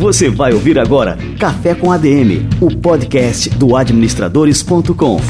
Você 0.00 0.28
vai 0.30 0.52
ouvir 0.52 0.78
agora 0.78 1.18
Café 1.38 1.74
com 1.74 1.92
ADM, 1.92 2.48
o 2.60 2.74
podcast 2.74 3.50
do 3.50 3.76
administradores.com. 3.76 5.20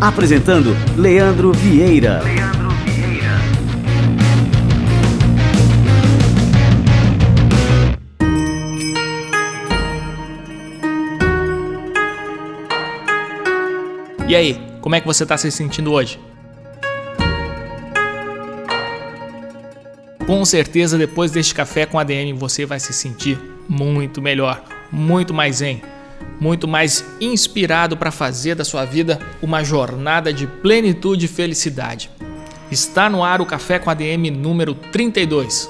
Apresentando 0.00 0.74
Leandro 0.96 1.52
Vieira. 1.52 2.22
E 14.28 14.34
aí, 14.34 14.58
como 14.80 14.94
é 14.94 15.00
que 15.00 15.06
você 15.06 15.24
está 15.24 15.36
se 15.36 15.50
sentindo 15.50 15.92
hoje? 15.92 16.18
Com 20.32 20.46
certeza, 20.46 20.96
depois 20.96 21.30
deste 21.30 21.54
café 21.54 21.84
com 21.84 21.98
ADM, 21.98 22.32
você 22.34 22.64
vai 22.64 22.80
se 22.80 22.90
sentir 22.94 23.38
muito 23.68 24.22
melhor, 24.22 24.64
muito 24.90 25.34
mais 25.34 25.56
zen, 25.56 25.82
muito 26.40 26.66
mais 26.66 27.04
inspirado 27.20 27.98
para 27.98 28.10
fazer 28.10 28.54
da 28.54 28.64
sua 28.64 28.86
vida 28.86 29.20
uma 29.42 29.62
jornada 29.62 30.32
de 30.32 30.46
plenitude 30.46 31.26
e 31.26 31.28
felicidade. 31.28 32.10
Está 32.70 33.10
no 33.10 33.22
ar 33.22 33.42
o 33.42 33.46
Café 33.46 33.78
com 33.78 33.90
ADM 33.90 34.30
número 34.34 34.74
32. 34.74 35.68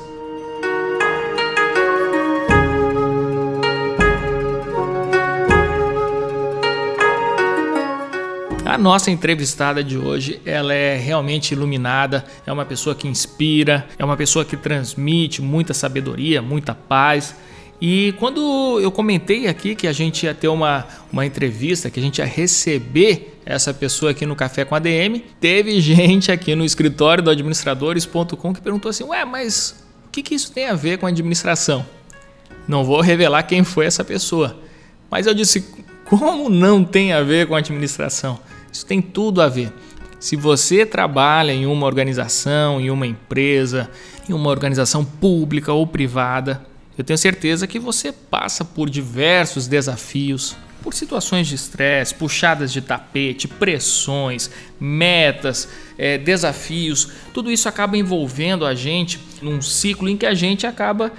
A 8.73 8.79
nossa 8.79 9.11
entrevistada 9.11 9.85
de 9.85 9.99
hoje, 9.99 10.41
ela 10.47 10.73
é 10.73 10.97
realmente 10.97 11.53
iluminada, 11.53 12.25
é 12.47 12.51
uma 12.51 12.65
pessoa 12.65 12.95
que 12.95 13.07
inspira, 13.07 13.87
é 13.99 14.03
uma 14.03 14.17
pessoa 14.17 14.47
que 14.47 14.57
transmite 14.57 15.43
muita 15.43 15.75
sabedoria, 15.75 16.41
muita 16.41 16.75
paz. 16.75 17.37
E 17.79 18.15
quando 18.19 18.81
eu 18.81 18.91
comentei 18.91 19.47
aqui 19.47 19.75
que 19.75 19.87
a 19.87 19.93
gente 19.93 20.25
ia 20.25 20.33
ter 20.33 20.49
uma, 20.49 20.87
uma 21.13 21.27
entrevista, 21.27 21.91
que 21.91 22.01
a 22.01 22.03
gente 22.03 22.21
ia 22.21 22.25
receber 22.25 23.39
essa 23.45 23.75
pessoa 23.75 24.13
aqui 24.13 24.25
no 24.25 24.35
Café 24.35 24.65
com 24.65 24.75
a 24.75 24.79
DM, 24.79 25.23
teve 25.39 25.77
gente 25.79 26.33
aqui 26.33 26.55
no 26.55 26.65
escritório 26.65 27.23
do 27.23 27.29
administradores.com 27.29 28.55
que 28.55 28.63
perguntou 28.63 28.89
assim: 28.89 29.05
Ué, 29.05 29.23
mas 29.27 29.85
o 30.07 30.11
que, 30.11 30.23
que 30.23 30.35
isso 30.35 30.51
tem 30.51 30.69
a 30.69 30.75
ver 30.75 30.97
com 30.97 31.07
administração? 31.07 31.85
Não 32.67 32.85
vou 32.85 33.03
revelar 33.03 33.43
quem 33.43 33.65
foi 33.65 33.85
essa 33.85 34.03
pessoa, 34.03 34.59
mas 35.11 35.27
eu 35.27 35.35
disse: 35.35 35.63
como 36.07 36.49
não 36.49 36.83
tem 36.83 37.13
a 37.13 37.23
ver 37.23 37.47
com 37.47 37.55
administração? 37.55 38.41
Isso 38.73 38.87
tem 38.87 39.03
tudo 39.03 39.43
a 39.43 39.49
ver. 39.49 39.73
Se 40.19 40.37
você 40.37 40.87
trabalha 40.87 41.53
em 41.53 41.67
uma 41.67 41.85
organização, 41.85 42.81
em 42.81 42.91
uma 42.91 43.07
empresa, 43.07 43.91
em 44.29 44.33
uma 44.33 44.51
organização 44.51 45.05
pública 45.05 45.73
ou 45.73 45.87
privada, 45.87 46.65
eu 46.97 47.03
tenho 47.03 47.19
certeza 47.19 47.67
que 47.67 47.79
você 47.79 48.13
passa 48.13 48.65
por 48.65 48.89
diversos 48.89 49.67
desafios, 49.67 50.57
por 50.83 50.95
situações 50.95 51.47
de 51.47 51.55
estresse, 51.55 52.15
puxadas 52.15 52.73
de 52.73 52.81
tapete, 52.81 53.49
pressões, 53.49 54.51
metas, 54.79 55.69
é, 55.99 56.19
desafios. 56.19 57.09
Tudo 57.33 57.51
isso 57.51 57.69
acaba 57.69 57.97
envolvendo 57.97 58.67
a 58.67 58.75
gente 58.75 59.19
num 59.41 59.61
ciclo 59.61 60.09
em 60.09 60.17
que 60.17 60.27
a 60.27 60.35
gente 60.35 60.67
acaba 60.67 61.13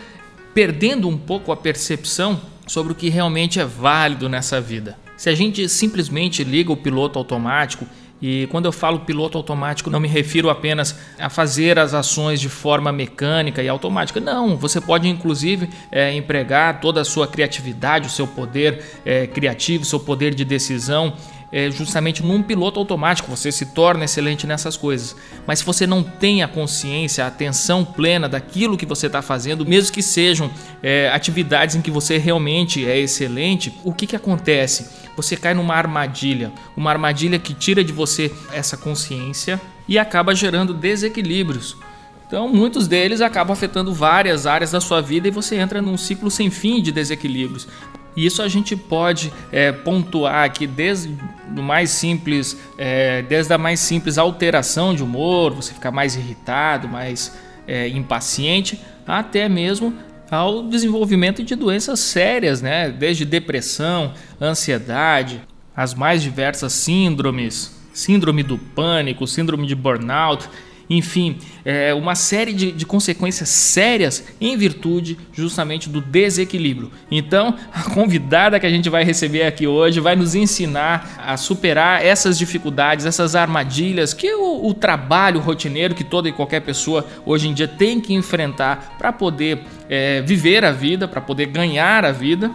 perdendo 0.53 1.09
um 1.09 1.17
pouco 1.17 1.51
a 1.51 1.57
percepção 1.57 2.39
sobre 2.67 2.93
o 2.93 2.95
que 2.95 3.09
realmente 3.09 3.59
é 3.59 3.65
válido 3.65 4.29
nessa 4.29 4.61
vida. 4.61 5.02
Se 5.16 5.30
a 5.30 5.36
gente 5.36 5.67
simplesmente 5.69 6.44
liga 6.44 6.72
o 6.72 6.78
piloto 6.78 7.17
automático, 7.19 7.86
e 8.22 8.47
quando 8.47 8.66
eu 8.66 8.72
falo 8.72 9.02
piloto 9.02 9.38
automático, 9.38 9.89
não 9.89 10.00
me 10.00 10.08
refiro 10.08 10.50
apenas 10.50 10.97
a 11.20 11.30
fazer 11.30 11.78
as 11.78 11.94
ações 11.94 12.39
de 12.39 12.47
forma 12.47 12.89
mecânica 12.89 13.61
e 13.61 13.67
automática. 13.67 14.22
Não, 14.22 14.55
você 14.55 14.80
pode 14.80 15.09
inclusive 15.09 15.70
é, 15.92 16.14
empregar 16.14 16.80
toda 16.80 17.02
a 17.02 17.05
sua 17.05 17.28
criatividade, 17.28 18.08
o 18.08 18.10
seu 18.10 18.26
poder 18.26 18.82
é, 19.05 19.27
criativo, 19.27 19.83
seu 19.83 19.99
poder 19.99 20.33
de 20.33 20.45
decisão 20.45 21.14
é, 21.53 21.69
justamente 21.69 22.23
num 22.23 22.41
piloto 22.41 22.80
automático, 22.80 23.30
você 23.30 23.52
se 23.52 23.67
torna 23.67 24.05
excelente 24.05 24.47
nessas 24.47 24.75
coisas. 24.75 25.15
Mas 25.45 25.59
se 25.59 25.65
você 25.65 25.86
não 25.86 26.02
tem 26.02 26.41
a 26.41 26.47
consciência, 26.47 27.23
a 27.23 27.27
atenção 27.27 27.86
plena 27.86 28.27
daquilo 28.27 28.75
que 28.75 28.87
você 28.87 29.05
está 29.05 29.21
fazendo, 29.21 29.63
mesmo 29.63 29.93
que 29.93 30.02
sejam 30.02 30.49
é, 30.81 31.11
atividades 31.13 31.75
em 31.75 31.81
que 31.81 31.92
você 31.92 32.17
realmente 32.17 32.83
é 32.89 32.97
excelente, 32.97 33.71
o 33.83 33.93
que, 33.93 34.08
que 34.08 34.15
acontece? 34.15 34.89
Você 35.15 35.37
cai 35.37 35.53
numa 35.53 35.75
armadilha, 35.75 36.52
uma 36.75 36.89
armadilha 36.89 37.37
que 37.37 37.53
tira 37.53 37.83
de 37.83 37.93
você 37.93 38.31
essa 38.52 38.75
consciência 38.75 39.61
e 39.87 39.99
acaba 39.99 40.33
gerando 40.33 40.73
desequilíbrios. 40.73 41.77
Então, 42.25 42.49
muitos 42.49 42.87
deles 42.87 43.21
acabam 43.21 43.53
afetando 43.53 43.93
várias 43.93 44.47
áreas 44.47 44.71
da 44.71 44.81
sua 44.81 45.02
vida 45.02 45.27
e 45.27 45.31
você 45.31 45.55
entra 45.58 45.83
num 45.83 45.97
ciclo 45.97 46.31
sem 46.31 46.49
fim 46.49 46.81
de 46.81 46.92
desequilíbrios. 46.92 47.67
E 48.15 48.25
isso 48.25 48.41
a 48.41 48.47
gente 48.47 48.75
pode 48.75 49.31
é, 49.51 49.71
pontuar 49.71 50.45
aqui 50.45 50.67
desde 50.67 51.15
o 51.55 51.61
mais 51.61 51.89
simples, 51.89 52.57
é, 52.77 53.21
desde 53.23 53.53
a 53.53 53.57
mais 53.57 53.79
simples 53.79 54.17
alteração 54.17 54.93
de 54.93 55.03
humor, 55.03 55.53
você 55.53 55.73
ficar 55.73 55.91
mais 55.91 56.15
irritado, 56.15 56.87
mais 56.87 57.37
é, 57.67 57.87
impaciente, 57.87 58.79
até 59.05 59.47
mesmo 59.49 59.93
ao 60.29 60.63
desenvolvimento 60.63 61.43
de 61.43 61.55
doenças 61.55 61.99
sérias, 61.99 62.61
né? 62.61 62.89
Desde 62.89 63.25
depressão, 63.25 64.13
ansiedade, 64.41 65.41
as 65.75 65.93
mais 65.93 66.21
diversas 66.21 66.73
síndromes, 66.73 67.75
síndrome 67.93 68.41
do 68.41 68.57
pânico, 68.57 69.27
síndrome 69.27 69.67
de 69.67 69.75
burnout 69.75 70.49
enfim, 70.89 71.38
é 71.66 71.94
uma 71.94 72.16
série 72.16 72.54
de, 72.54 72.71
de 72.71 72.86
consequências 72.86 73.49
sérias 73.49 74.23
em 74.39 74.58
virtude 74.58 75.17
justamente 75.32 75.89
do 75.89 76.02
desequilíbrio. 76.02 76.92
Então, 77.10 77.55
a 77.73 77.83
convidada 77.83 78.60
que 78.60 78.66
a 78.66 78.70
gente 78.70 78.89
vai 78.89 79.04
receber 79.04 79.43
aqui 79.43 79.66
hoje 79.66 79.99
vai 79.99 80.16
nos 80.16 80.36
ensinar 80.36 81.23
a 81.26 81.38
superar 81.38 82.05
essas 82.05 82.38
dificuldades, 82.38 83.05
essas 83.05 83.36
armadilhas 83.36 84.14
que 84.14 84.33
o, 84.33 84.67
o 84.67 84.73
trabalho 84.73 85.39
rotineiro 85.39 85.95
que 85.95 86.04
toda 86.04 86.27
e 86.27 86.32
qualquer 86.32 86.61
pessoa 86.61 87.05
hoje 87.26 87.48
em 87.48 87.54
dia 87.54 87.67
tem 87.67 87.99
que 87.99 88.14
enfrentar 88.14 88.95
para 88.98 89.11
poder 89.11 89.61
é, 89.89 90.22
viver 90.22 90.66
a 90.66 90.72
vida, 90.72 91.08
para 91.08 91.22
poder 91.22 91.48
ganhar 91.48 92.05
a 92.05 92.11
vida. 92.11 92.52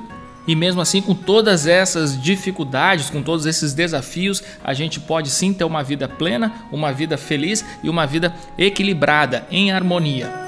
E 0.48 0.56
mesmo 0.56 0.80
assim, 0.80 1.02
com 1.02 1.14
todas 1.14 1.66
essas 1.66 2.20
dificuldades, 2.20 3.10
com 3.10 3.22
todos 3.22 3.44
esses 3.44 3.74
desafios, 3.74 4.42
a 4.64 4.72
gente 4.72 4.98
pode 4.98 5.28
sim 5.28 5.52
ter 5.52 5.64
uma 5.64 5.82
vida 5.82 6.08
plena, 6.08 6.64
uma 6.72 6.90
vida 6.90 7.18
feliz 7.18 7.62
e 7.82 7.90
uma 7.90 8.06
vida 8.06 8.34
equilibrada, 8.56 9.46
em 9.50 9.70
harmonia. 9.70 10.47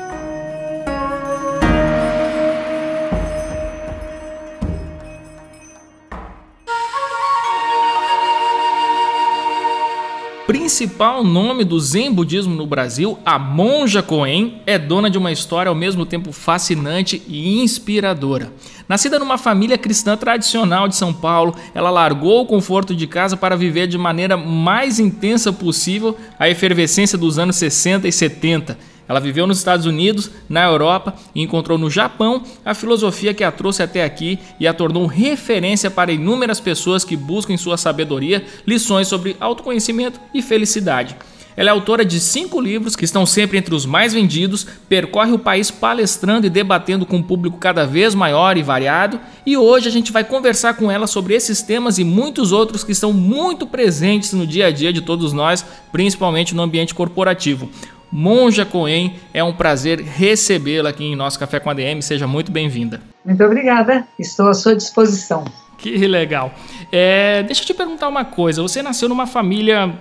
Principal 10.50 11.22
nome 11.22 11.62
do 11.62 11.78
Zen 11.78 12.12
budismo 12.12 12.52
no 12.56 12.66
Brasil, 12.66 13.16
a 13.24 13.38
monja 13.38 14.02
Coen 14.02 14.60
é 14.66 14.76
dona 14.80 15.08
de 15.08 15.16
uma 15.16 15.30
história 15.30 15.68
ao 15.68 15.76
mesmo 15.76 16.04
tempo 16.04 16.32
fascinante 16.32 17.22
e 17.28 17.60
inspiradora. 17.60 18.52
Nascida 18.88 19.16
numa 19.20 19.38
família 19.38 19.78
cristã 19.78 20.16
tradicional 20.16 20.88
de 20.88 20.96
São 20.96 21.14
Paulo, 21.14 21.54
ela 21.72 21.88
largou 21.88 22.42
o 22.42 22.46
conforto 22.46 22.96
de 22.96 23.06
casa 23.06 23.36
para 23.36 23.56
viver 23.56 23.86
de 23.86 23.96
maneira 23.96 24.36
mais 24.36 24.98
intensa 24.98 25.52
possível 25.52 26.18
a 26.36 26.50
efervescência 26.50 27.16
dos 27.16 27.38
anos 27.38 27.54
60 27.54 28.08
e 28.08 28.12
70 28.12 28.89
ela 29.10 29.18
viveu 29.18 29.44
nos 29.44 29.58
Estados 29.58 29.86
Unidos, 29.86 30.30
na 30.48 30.64
Europa 30.64 31.12
e 31.34 31.42
encontrou 31.42 31.76
no 31.76 31.90
Japão 31.90 32.44
a 32.64 32.74
filosofia 32.74 33.34
que 33.34 33.42
a 33.42 33.50
trouxe 33.50 33.82
até 33.82 34.04
aqui 34.04 34.38
e 34.60 34.68
a 34.68 34.72
tornou 34.72 35.04
referência 35.04 35.90
para 35.90 36.12
inúmeras 36.12 36.60
pessoas 36.60 37.04
que 37.04 37.16
buscam 37.16 37.52
em 37.52 37.56
sua 37.56 37.76
sabedoria 37.76 38.44
lições 38.64 39.08
sobre 39.08 39.36
autoconhecimento 39.40 40.20
e 40.32 40.40
felicidade. 40.40 41.16
Ela 41.56 41.70
é 41.70 41.72
autora 41.72 42.04
de 42.04 42.20
cinco 42.20 42.60
livros 42.60 42.94
que 42.94 43.04
estão 43.04 43.26
sempre 43.26 43.58
entre 43.58 43.74
os 43.74 43.84
mais 43.84 44.14
vendidos, 44.14 44.64
percorre 44.88 45.32
o 45.32 45.38
país 45.40 45.72
palestrando 45.72 46.46
e 46.46 46.50
debatendo 46.50 47.04
com 47.04 47.16
um 47.16 47.22
público 47.22 47.58
cada 47.58 47.84
vez 47.84 48.14
maior 48.14 48.56
e 48.56 48.62
variado, 48.62 49.18
e 49.44 49.56
hoje 49.56 49.88
a 49.88 49.90
gente 49.90 50.12
vai 50.12 50.22
conversar 50.22 50.74
com 50.74 50.88
ela 50.88 51.08
sobre 51.08 51.34
esses 51.34 51.62
temas 51.62 51.98
e 51.98 52.04
muitos 52.04 52.52
outros 52.52 52.84
que 52.84 52.92
estão 52.92 53.12
muito 53.12 53.66
presentes 53.66 54.32
no 54.32 54.46
dia 54.46 54.66
a 54.66 54.70
dia 54.70 54.92
de 54.92 55.00
todos 55.00 55.32
nós, 55.32 55.66
principalmente 55.90 56.54
no 56.54 56.62
ambiente 56.62 56.94
corporativo. 56.94 57.68
Monja 58.12 58.64
Coen, 58.64 59.14
é 59.32 59.42
um 59.42 59.52
prazer 59.52 60.00
recebê-la 60.00 60.90
aqui 60.90 61.04
em 61.04 61.14
nosso 61.14 61.38
Café 61.38 61.60
com 61.60 61.70
a 61.70 61.74
DM. 61.74 62.02
Seja 62.02 62.26
muito 62.26 62.50
bem-vinda. 62.50 63.00
Muito 63.24 63.42
obrigada, 63.44 64.06
estou 64.18 64.48
à 64.48 64.54
sua 64.54 64.74
disposição. 64.74 65.44
Que 65.78 66.06
legal. 66.06 66.52
É, 66.90 67.42
deixa 67.42 67.62
eu 67.62 67.66
te 67.66 67.74
perguntar 67.74 68.08
uma 68.08 68.24
coisa: 68.24 68.60
você 68.62 68.82
nasceu 68.82 69.08
numa 69.08 69.26
família 69.26 69.94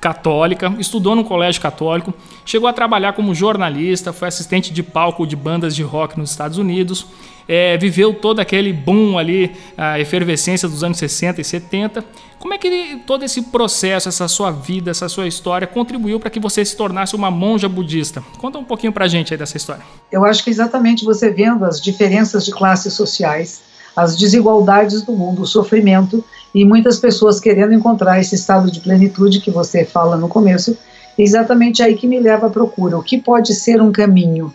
católica, 0.00 0.74
estudou 0.78 1.16
no 1.16 1.24
colégio 1.24 1.62
católico, 1.62 2.12
chegou 2.44 2.68
a 2.68 2.72
trabalhar 2.74 3.14
como 3.14 3.34
jornalista, 3.34 4.12
foi 4.12 4.28
assistente 4.28 4.70
de 4.70 4.82
palco 4.82 5.26
de 5.26 5.34
bandas 5.34 5.74
de 5.74 5.82
rock 5.82 6.18
nos 6.18 6.30
Estados 6.30 6.58
Unidos, 6.58 7.06
é, 7.48 7.76
viveu 7.76 8.14
todo 8.14 8.40
aquele 8.40 8.72
boom 8.72 9.18
ali, 9.18 9.52
a 9.76 10.00
efervescência 10.00 10.68
dos 10.68 10.82
anos 10.82 10.98
60 10.98 11.40
e 11.40 11.44
70. 11.44 12.04
Como 12.38 12.52
é 12.52 12.58
que 12.58 13.02
todo 13.06 13.24
esse 13.24 13.42
processo, 13.42 14.08
essa 14.08 14.28
sua 14.28 14.50
vida, 14.50 14.90
essa 14.90 15.08
sua 15.08 15.26
história 15.26 15.66
contribuiu 15.66 16.20
para 16.20 16.30
que 16.30 16.38
você 16.38 16.64
se 16.64 16.76
tornasse 16.76 17.16
uma 17.16 17.30
monja 17.30 17.68
budista? 17.68 18.22
Conta 18.38 18.58
um 18.58 18.64
pouquinho 18.64 18.92
para 18.92 19.06
a 19.06 19.08
gente 19.08 19.32
aí 19.32 19.38
dessa 19.38 19.56
história. 19.56 19.82
Eu 20.12 20.24
acho 20.24 20.44
que 20.44 20.50
exatamente 20.50 21.04
você 21.04 21.30
vendo 21.30 21.64
as 21.64 21.80
diferenças 21.80 22.44
de 22.44 22.52
classes 22.52 22.92
sociais, 22.92 23.62
as 23.96 24.16
desigualdades 24.16 25.02
do 25.02 25.12
mundo, 25.12 25.42
o 25.42 25.46
sofrimento 25.46 26.22
e 26.54 26.64
muitas 26.64 26.98
pessoas 26.98 27.40
querendo 27.40 27.72
encontrar 27.72 28.20
esse 28.20 28.34
estado 28.34 28.70
de 28.70 28.80
plenitude 28.80 29.40
que 29.40 29.50
você 29.50 29.84
fala 29.84 30.16
no 30.16 30.28
começo, 30.28 30.76
é 31.18 31.22
exatamente 31.22 31.82
aí 31.82 31.96
que 31.96 32.06
me 32.06 32.18
leva 32.18 32.48
à 32.48 32.50
procura. 32.50 32.98
O 32.98 33.02
que 33.02 33.18
pode 33.18 33.54
ser 33.54 33.80
um 33.80 33.90
caminho? 33.92 34.52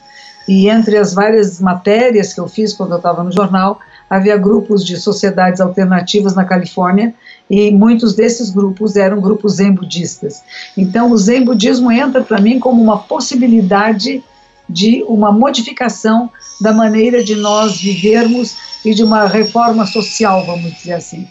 E 0.50 0.68
entre 0.68 0.98
as 0.98 1.14
várias 1.14 1.60
matérias 1.60 2.34
que 2.34 2.40
eu 2.40 2.48
fiz 2.48 2.74
quando 2.74 2.94
eu 2.94 2.98
estava 2.98 3.24
no 3.24 3.32
jornal, 3.32 3.80
havia 4.10 4.36
grupos 4.36 4.84
de 4.84 4.98
sociedades 4.98 5.62
alternativas 5.62 6.34
na 6.34 6.44
Califórnia 6.44 7.14
e 7.48 7.70
muitos 7.70 8.16
desses 8.16 8.50
grupos 8.50 8.96
eram 8.96 9.22
grupos 9.22 9.58
zen 9.58 9.74
budistas. 9.74 10.42
Então 10.76 11.12
o 11.12 11.18
zen 11.20 11.46
budismo 11.46 11.92
entra 11.92 12.24
para 12.24 12.42
mim 12.42 12.60
como 12.60 12.82
uma 12.82 12.98
possibilidade 12.98 14.24
de 14.68 15.04
uma 15.08 15.32
modificação 15.32 16.32
da 16.60 16.74
maneira 16.74 17.24
de 17.24 17.36
nós 17.36 17.80
vivermos 17.80 18.58
e 18.84 18.96
de 18.96 19.04
uma 19.04 19.28
reforma 19.28 19.86
social, 19.86 20.48
vamos 20.48 20.74
dizer 20.74 20.94
assim. 20.94 21.28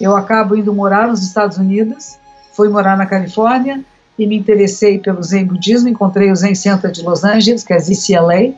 Eu 0.00 0.16
acabo 0.16 0.54
indo 0.54 0.72
morar 0.72 1.08
nos 1.08 1.24
Estados 1.24 1.58
Unidos, 1.58 2.20
fui 2.52 2.68
morar 2.68 2.96
na 2.96 3.06
Califórnia 3.06 3.84
e 4.20 4.26
me 4.26 4.36
interessei 4.36 4.98
pelo 4.98 5.22
Zen 5.22 5.46
Budismo, 5.46 5.88
encontrei 5.88 6.30
o 6.30 6.36
Zen 6.36 6.54
Center 6.54 6.90
de 6.90 7.02
Los 7.02 7.24
Angeles, 7.24 7.64
que 7.64 7.72
é 7.72 7.78
ZCLA, 7.78 8.52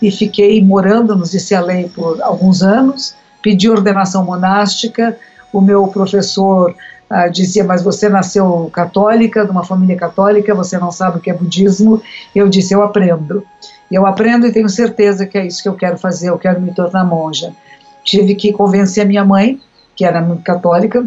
e 0.00 0.12
fiquei 0.12 0.64
morando 0.64 1.16
no 1.16 1.26
ZCLA 1.26 1.88
por 1.92 2.22
alguns 2.22 2.62
anos, 2.62 3.16
pedi 3.42 3.68
ordenação 3.68 4.24
monástica, 4.24 5.18
o 5.52 5.60
meu 5.60 5.88
professor 5.88 6.72
ah, 7.10 7.26
dizia, 7.26 7.64
mas 7.64 7.82
você 7.82 8.08
nasceu 8.08 8.70
católica, 8.72 9.44
de 9.44 9.50
uma 9.50 9.64
família 9.64 9.96
católica, 9.96 10.54
você 10.54 10.78
não 10.78 10.92
sabe 10.92 11.18
o 11.18 11.20
que 11.20 11.30
é 11.30 11.34
budismo, 11.34 12.00
eu 12.32 12.48
disse, 12.48 12.72
eu 12.72 12.80
aprendo, 12.84 13.44
eu 13.90 14.06
aprendo 14.06 14.46
e 14.46 14.52
tenho 14.52 14.68
certeza 14.68 15.26
que 15.26 15.36
é 15.36 15.44
isso 15.44 15.60
que 15.60 15.68
eu 15.68 15.74
quero 15.74 15.98
fazer, 15.98 16.28
eu 16.28 16.38
quero 16.38 16.60
me 16.60 16.72
tornar 16.72 17.04
monja. 17.04 17.52
Tive 18.04 18.36
que 18.36 18.52
convencer 18.52 19.02
a 19.02 19.06
minha 19.06 19.24
mãe, 19.24 19.60
que 19.96 20.04
era 20.04 20.20
muito 20.20 20.44
católica, 20.44 21.04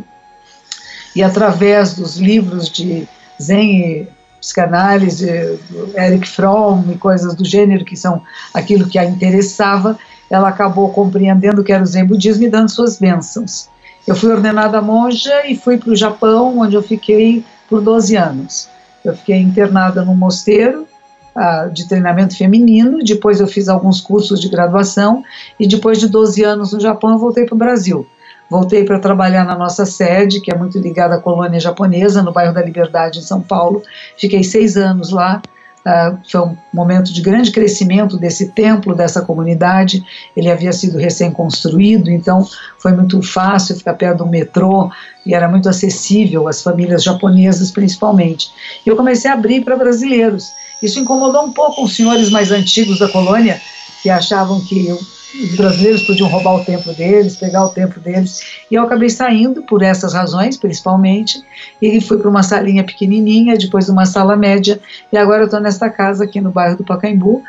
e 1.15 1.23
através 1.23 1.93
dos 1.93 2.17
livros 2.17 2.69
de 2.69 3.07
Zen 3.41 3.71
e 3.71 4.07
psicanálise, 4.39 5.59
Eric 5.95 6.27
Fromm 6.27 6.91
e 6.91 6.97
coisas 6.97 7.35
do 7.35 7.45
gênero, 7.45 7.85
que 7.85 7.95
são 7.95 8.23
aquilo 8.53 8.87
que 8.87 8.97
a 8.97 9.05
interessava, 9.05 9.97
ela 10.29 10.49
acabou 10.49 10.89
compreendendo 10.89 11.63
que 11.63 11.71
era 11.71 11.83
o 11.83 11.85
Zen 11.85 12.05
budismo 12.05 12.45
e 12.45 12.49
dando 12.49 12.69
suas 12.69 12.97
bênçãos. 12.97 13.69
Eu 14.07 14.15
fui 14.15 14.31
ordenada 14.31 14.81
monja 14.81 15.45
e 15.45 15.55
fui 15.55 15.77
para 15.77 15.91
o 15.91 15.95
Japão, 15.95 16.57
onde 16.59 16.75
eu 16.75 16.81
fiquei 16.81 17.45
por 17.69 17.81
12 17.81 18.15
anos. 18.15 18.67
Eu 19.05 19.15
fiquei 19.15 19.37
internada 19.37 20.03
num 20.03 20.15
mosteiro 20.15 20.87
uh, 21.35 21.71
de 21.71 21.87
treinamento 21.87 22.35
feminino, 22.35 22.99
depois 23.03 23.39
eu 23.39 23.47
fiz 23.47 23.69
alguns 23.69 24.01
cursos 24.01 24.39
de 24.39 24.49
graduação 24.49 25.23
e 25.59 25.67
depois 25.67 25.99
de 25.99 26.07
12 26.07 26.43
anos 26.43 26.73
no 26.73 26.79
Japão 26.79 27.11
eu 27.11 27.19
voltei 27.19 27.45
para 27.45 27.55
o 27.55 27.57
Brasil. 27.57 28.07
Voltei 28.51 28.83
para 28.83 28.99
trabalhar 28.99 29.45
na 29.45 29.57
nossa 29.57 29.85
sede, 29.85 30.41
que 30.41 30.51
é 30.51 30.57
muito 30.57 30.77
ligada 30.77 31.15
à 31.15 31.17
colônia 31.17 31.57
japonesa, 31.57 32.21
no 32.21 32.33
bairro 32.33 32.53
da 32.53 32.61
Liberdade, 32.61 33.19
em 33.19 33.21
São 33.21 33.39
Paulo. 33.39 33.81
Fiquei 34.17 34.43
seis 34.43 34.75
anos 34.75 35.09
lá. 35.09 35.41
Uh, 35.85 36.19
foi 36.29 36.41
um 36.41 36.57
momento 36.73 37.13
de 37.13 37.21
grande 37.21 37.49
crescimento 37.49 38.17
desse 38.17 38.49
templo, 38.49 38.93
dessa 38.93 39.21
comunidade. 39.21 40.03
Ele 40.35 40.51
havia 40.51 40.73
sido 40.73 40.97
recém-construído, 40.97 42.11
então 42.11 42.45
foi 42.77 42.91
muito 42.91 43.21
fácil 43.21 43.77
ficar 43.77 43.93
perto 43.93 44.17
do 44.17 44.27
metrô 44.27 44.91
e 45.25 45.33
era 45.33 45.47
muito 45.47 45.69
acessível 45.69 46.45
às 46.49 46.61
famílias 46.61 47.05
japonesas, 47.05 47.71
principalmente. 47.71 48.51
E 48.85 48.89
eu 48.89 48.97
comecei 48.97 49.31
a 49.31 49.33
abrir 49.33 49.63
para 49.63 49.77
brasileiros. 49.77 50.51
Isso 50.83 50.99
incomodou 50.99 51.45
um 51.45 51.53
pouco 51.53 51.85
os 51.85 51.95
senhores 51.95 52.29
mais 52.29 52.51
antigos 52.51 52.99
da 52.99 53.07
colônia, 53.07 53.61
que 54.03 54.09
achavam 54.09 54.59
que 54.59 54.89
eu 54.89 54.99
os 55.33 55.55
brasileiros 55.55 56.03
podiam 56.03 56.27
roubar 56.27 56.55
o 56.55 56.65
tempo 56.65 56.91
deles, 56.93 57.35
pegar 57.35 57.65
o 57.65 57.69
tempo 57.69 57.99
deles. 57.99 58.41
E 58.69 58.75
eu 58.75 58.83
acabei 58.83 59.09
saindo 59.09 59.61
por 59.63 59.81
essas 59.81 60.13
razões, 60.13 60.57
principalmente, 60.57 61.41
e 61.81 62.01
fui 62.01 62.17
para 62.17 62.29
uma 62.29 62.43
salinha 62.43 62.83
pequenininha, 62.83 63.57
depois 63.57 63.89
uma 63.89 64.05
sala 64.05 64.35
média, 64.35 64.79
e 65.11 65.17
agora 65.17 65.43
eu 65.43 65.45
estou 65.45 65.59
nesta 65.59 65.89
casa 65.89 66.23
aqui 66.23 66.41
no 66.41 66.51
bairro 66.51 66.77
do 66.77 66.83
Pacaembu, 66.83 67.43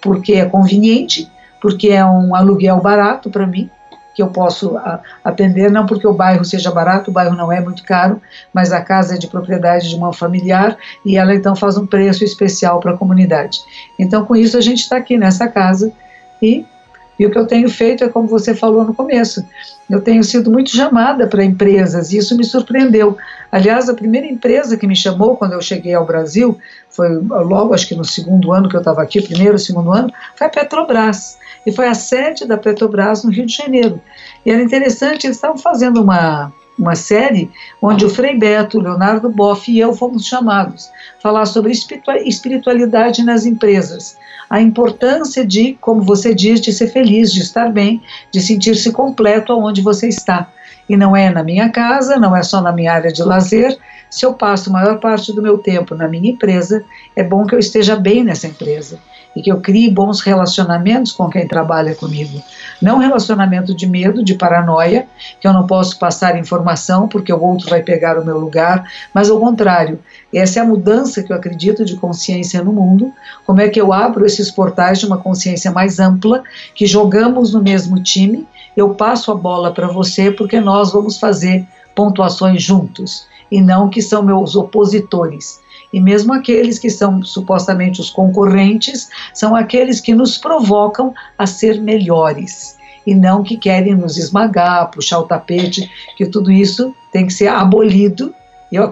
porque 0.00 0.34
é 0.34 0.44
conveniente, 0.44 1.30
porque 1.60 1.88
é 1.88 2.04
um 2.04 2.34
aluguel 2.34 2.80
barato 2.80 3.30
para 3.30 3.46
mim, 3.46 3.70
que 4.14 4.22
eu 4.22 4.28
posso 4.28 4.76
atender, 5.22 5.70
não 5.70 5.86
porque 5.86 6.06
o 6.06 6.12
bairro 6.12 6.44
seja 6.44 6.70
barato, 6.70 7.10
o 7.10 7.14
bairro 7.14 7.36
não 7.36 7.52
é 7.52 7.60
muito 7.60 7.84
caro, 7.84 8.20
mas 8.52 8.72
a 8.72 8.80
casa 8.80 9.14
é 9.14 9.18
de 9.18 9.28
propriedade 9.28 9.88
de 9.88 9.94
uma 9.94 10.12
familiar 10.12 10.76
e 11.04 11.16
ela 11.16 11.34
então 11.34 11.54
faz 11.54 11.76
um 11.76 11.86
preço 11.86 12.24
especial 12.24 12.80
para 12.80 12.92
a 12.92 12.96
comunidade. 12.96 13.60
Então, 13.98 14.24
com 14.24 14.34
isso, 14.34 14.58
a 14.58 14.60
gente 14.60 14.80
está 14.80 14.96
aqui 14.96 15.16
nessa 15.16 15.46
casa 15.46 15.92
e 16.42 16.66
e 17.20 17.26
o 17.26 17.30
que 17.30 17.36
eu 17.36 17.46
tenho 17.46 17.68
feito 17.68 18.02
é 18.02 18.08
como 18.08 18.26
você 18.26 18.54
falou 18.54 18.82
no 18.82 18.94
começo. 18.94 19.46
Eu 19.90 20.00
tenho 20.00 20.24
sido 20.24 20.50
muito 20.50 20.70
chamada 20.70 21.26
para 21.26 21.44
empresas 21.44 22.12
e 22.12 22.16
isso 22.16 22.34
me 22.34 22.42
surpreendeu. 22.42 23.14
Aliás, 23.52 23.90
a 23.90 23.94
primeira 23.94 24.26
empresa 24.26 24.74
que 24.74 24.86
me 24.86 24.96
chamou 24.96 25.36
quando 25.36 25.52
eu 25.52 25.60
cheguei 25.60 25.92
ao 25.92 26.06
Brasil, 26.06 26.58
foi 26.88 27.14
logo 27.18 27.74
acho 27.74 27.86
que 27.86 27.94
no 27.94 28.06
segundo 28.06 28.52
ano 28.52 28.70
que 28.70 28.74
eu 28.74 28.80
estava 28.80 29.02
aqui, 29.02 29.20
primeiro, 29.20 29.58
segundo 29.58 29.92
ano, 29.92 30.10
foi 30.34 30.46
a 30.46 30.50
Petrobras. 30.50 31.36
E 31.66 31.70
foi 31.70 31.88
a 31.88 31.94
sede 31.94 32.46
da 32.46 32.56
Petrobras 32.56 33.22
no 33.22 33.30
Rio 33.30 33.44
de 33.44 33.54
Janeiro. 33.54 34.00
E 34.46 34.50
era 34.50 34.62
interessante, 34.62 35.26
eles 35.26 35.36
estavam 35.36 35.58
fazendo 35.58 36.02
uma, 36.02 36.50
uma 36.80 36.96
série 36.96 37.50
onde 37.80 38.04
o 38.04 38.10
Frei 38.10 38.36
Beto, 38.36 38.80
Leonardo 38.80 39.28
Boff 39.28 39.70
e 39.70 39.78
eu 39.78 39.94
fomos 39.94 40.26
chamados 40.26 40.90
falar 41.22 41.46
sobre 41.46 41.72
espiritualidade 41.72 43.22
nas 43.22 43.44
empresas 43.44 44.16
a 44.50 44.60
importância 44.60 45.46
de, 45.46 45.78
como 45.80 46.02
você 46.02 46.34
diz, 46.34 46.60
de 46.60 46.72
ser 46.72 46.88
feliz, 46.88 47.32
de 47.32 47.40
estar 47.40 47.70
bem, 47.70 48.02
de 48.32 48.40
sentir-se 48.40 48.90
completo 48.90 49.52
aonde 49.52 49.80
você 49.80 50.08
está. 50.08 50.50
E 50.88 50.96
não 50.96 51.14
é 51.16 51.30
na 51.30 51.44
minha 51.44 51.68
casa, 51.68 52.16
não 52.16 52.34
é 52.34 52.42
só 52.42 52.60
na 52.60 52.72
minha 52.72 52.92
área 52.92 53.12
de 53.12 53.22
lazer. 53.22 53.78
Se 54.10 54.26
eu 54.26 54.34
passo 54.34 54.68
a 54.68 54.72
maior 54.72 54.98
parte 54.98 55.32
do 55.32 55.40
meu 55.40 55.56
tempo 55.56 55.94
na 55.94 56.08
minha 56.08 56.32
empresa, 56.32 56.84
é 57.14 57.22
bom 57.22 57.46
que 57.46 57.54
eu 57.54 57.60
esteja 57.60 57.94
bem 57.94 58.24
nessa 58.24 58.48
empresa 58.48 58.98
e 59.34 59.42
que 59.42 59.50
eu 59.50 59.60
crie 59.60 59.90
bons 59.90 60.20
relacionamentos 60.20 61.12
com 61.12 61.28
quem 61.28 61.46
trabalha 61.46 61.94
comigo. 61.94 62.42
Não 62.80 62.98
relacionamento 62.98 63.74
de 63.74 63.86
medo, 63.86 64.24
de 64.24 64.34
paranoia, 64.34 65.06
que 65.40 65.46
eu 65.46 65.52
não 65.52 65.66
posso 65.66 65.98
passar 65.98 66.38
informação 66.38 67.06
porque 67.06 67.32
o 67.32 67.40
outro 67.40 67.68
vai 67.68 67.82
pegar 67.82 68.18
o 68.18 68.24
meu 68.24 68.38
lugar, 68.38 68.84
mas 69.14 69.30
ao 69.30 69.38
contrário, 69.38 70.00
essa 70.34 70.58
é 70.58 70.62
a 70.62 70.66
mudança 70.66 71.22
que 71.22 71.32
eu 71.32 71.36
acredito 71.36 71.84
de 71.84 71.96
consciência 71.96 72.62
no 72.62 72.72
mundo. 72.72 73.12
Como 73.46 73.60
é 73.60 73.68
que 73.68 73.80
eu 73.80 73.92
abro 73.92 74.26
esses 74.26 74.50
portais 74.50 74.98
de 74.98 75.06
uma 75.06 75.18
consciência 75.18 75.70
mais 75.70 76.00
ampla, 76.00 76.42
que 76.74 76.86
jogamos 76.86 77.52
no 77.52 77.62
mesmo 77.62 78.02
time, 78.02 78.46
eu 78.76 78.94
passo 78.94 79.30
a 79.30 79.34
bola 79.34 79.72
para 79.72 79.88
você 79.88 80.30
porque 80.30 80.60
nós 80.60 80.92
vamos 80.92 81.18
fazer 81.18 81.66
pontuações 81.94 82.62
juntos 82.62 83.26
e 83.50 83.60
não 83.60 83.88
que 83.88 84.00
são 84.00 84.22
meus 84.22 84.54
opositores. 84.54 85.60
E 85.92 86.00
mesmo 86.00 86.32
aqueles 86.32 86.78
que 86.78 86.88
são 86.88 87.22
supostamente 87.22 88.00
os 88.00 88.10
concorrentes 88.10 89.08
são 89.34 89.56
aqueles 89.56 90.00
que 90.00 90.14
nos 90.14 90.38
provocam 90.38 91.12
a 91.36 91.46
ser 91.46 91.80
melhores 91.80 92.78
e 93.06 93.14
não 93.14 93.42
que 93.42 93.56
querem 93.56 93.94
nos 93.94 94.16
esmagar, 94.16 94.90
puxar 94.90 95.18
o 95.18 95.24
tapete, 95.24 95.90
que 96.16 96.26
tudo 96.26 96.50
isso 96.50 96.94
tem 97.12 97.26
que 97.26 97.32
ser 97.32 97.48
abolido, 97.48 98.34
eu, 98.70 98.90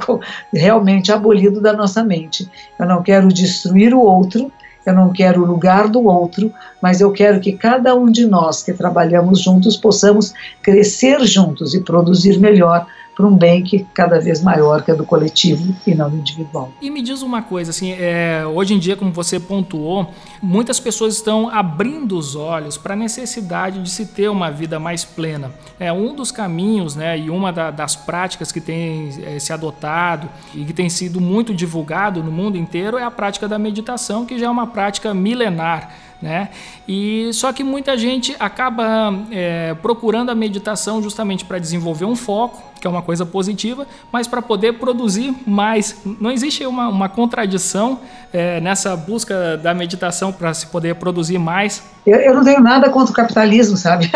realmente 0.52 1.12
abolido 1.12 1.60
da 1.60 1.72
nossa 1.72 2.02
mente. 2.02 2.50
Eu 2.78 2.86
não 2.86 3.02
quero 3.02 3.28
destruir 3.28 3.94
o 3.94 4.00
outro, 4.00 4.50
eu 4.84 4.94
não 4.94 5.12
quero 5.12 5.42
o 5.42 5.46
lugar 5.46 5.88
do 5.88 6.04
outro, 6.04 6.52
mas 6.82 7.00
eu 7.00 7.12
quero 7.12 7.40
que 7.40 7.52
cada 7.52 7.94
um 7.94 8.10
de 8.10 8.26
nós 8.26 8.62
que 8.62 8.72
trabalhamos 8.72 9.42
juntos 9.42 9.76
possamos 9.76 10.32
crescer 10.62 11.20
juntos 11.24 11.74
e 11.74 11.80
produzir 11.80 12.38
melhor 12.38 12.86
para 13.18 13.26
um 13.26 13.36
bem 13.36 13.64
que 13.64 13.84
cada 13.92 14.20
vez 14.20 14.40
maior, 14.40 14.84
que 14.84 14.92
é 14.92 14.94
do 14.94 15.04
coletivo 15.04 15.74
e 15.84 15.92
não 15.92 16.08
do 16.08 16.18
individual. 16.18 16.70
E 16.80 16.88
me 16.88 17.02
diz 17.02 17.20
uma 17.20 17.42
coisa, 17.42 17.70
assim, 17.70 17.90
é, 17.90 18.44
hoje 18.46 18.74
em 18.74 18.78
dia, 18.78 18.94
como 18.94 19.10
você 19.10 19.40
pontuou, 19.40 20.14
muitas 20.40 20.78
pessoas 20.78 21.16
estão 21.16 21.50
abrindo 21.50 22.16
os 22.16 22.36
olhos 22.36 22.78
para 22.78 22.94
a 22.94 22.96
necessidade 22.96 23.82
de 23.82 23.90
se 23.90 24.06
ter 24.06 24.28
uma 24.28 24.52
vida 24.52 24.78
mais 24.78 25.04
plena. 25.04 25.50
É 25.80 25.92
um 25.92 26.14
dos 26.14 26.30
caminhos, 26.30 26.94
né, 26.94 27.18
e 27.18 27.28
uma 27.28 27.52
da, 27.52 27.72
das 27.72 27.96
práticas 27.96 28.52
que 28.52 28.60
tem 28.60 29.10
é, 29.24 29.36
se 29.40 29.52
adotado 29.52 30.28
e 30.54 30.64
que 30.64 30.72
tem 30.72 30.88
sido 30.88 31.20
muito 31.20 31.52
divulgado 31.52 32.22
no 32.22 32.30
mundo 32.30 32.56
inteiro 32.56 32.96
é 32.96 33.02
a 33.02 33.10
prática 33.10 33.48
da 33.48 33.58
meditação, 33.58 34.24
que 34.24 34.38
já 34.38 34.46
é 34.46 34.50
uma 34.50 34.68
prática 34.68 35.12
milenar 35.12 35.92
né? 36.20 36.48
E 36.86 37.30
só 37.32 37.52
que 37.52 37.62
muita 37.62 37.96
gente 37.96 38.34
acaba 38.38 39.14
é, 39.30 39.74
procurando 39.80 40.30
a 40.30 40.34
meditação 40.34 41.02
justamente 41.02 41.44
para 41.44 41.58
desenvolver 41.58 42.04
um 42.04 42.16
foco, 42.16 42.62
que 42.80 42.86
é 42.86 42.90
uma 42.90 43.02
coisa 43.02 43.24
positiva, 43.24 43.86
mas 44.12 44.26
para 44.26 44.42
poder 44.42 44.74
produzir 44.74 45.34
mais. 45.46 46.00
Não 46.20 46.30
existe 46.30 46.64
uma, 46.66 46.88
uma 46.88 47.08
contradição 47.08 48.00
é, 48.32 48.60
nessa 48.60 48.96
busca 48.96 49.56
da 49.56 49.72
meditação 49.74 50.32
para 50.32 50.52
se 50.54 50.66
poder 50.66 50.96
produzir 50.96 51.38
mais. 51.38 51.82
Eu, 52.06 52.18
eu, 52.18 52.34
não 52.34 52.44
tenho 52.44 52.60
nada 52.60 52.90
contra 52.90 53.12
o 53.12 53.14
capitalismo, 53.14 53.76
sabe? 53.76 54.10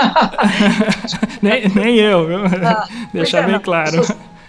nem, 1.41 1.69
nem 1.69 1.97
eu, 1.99 2.27
ah, 2.65 2.87
deixar 3.13 3.47
bem 3.47 3.59
claro. 3.61 4.03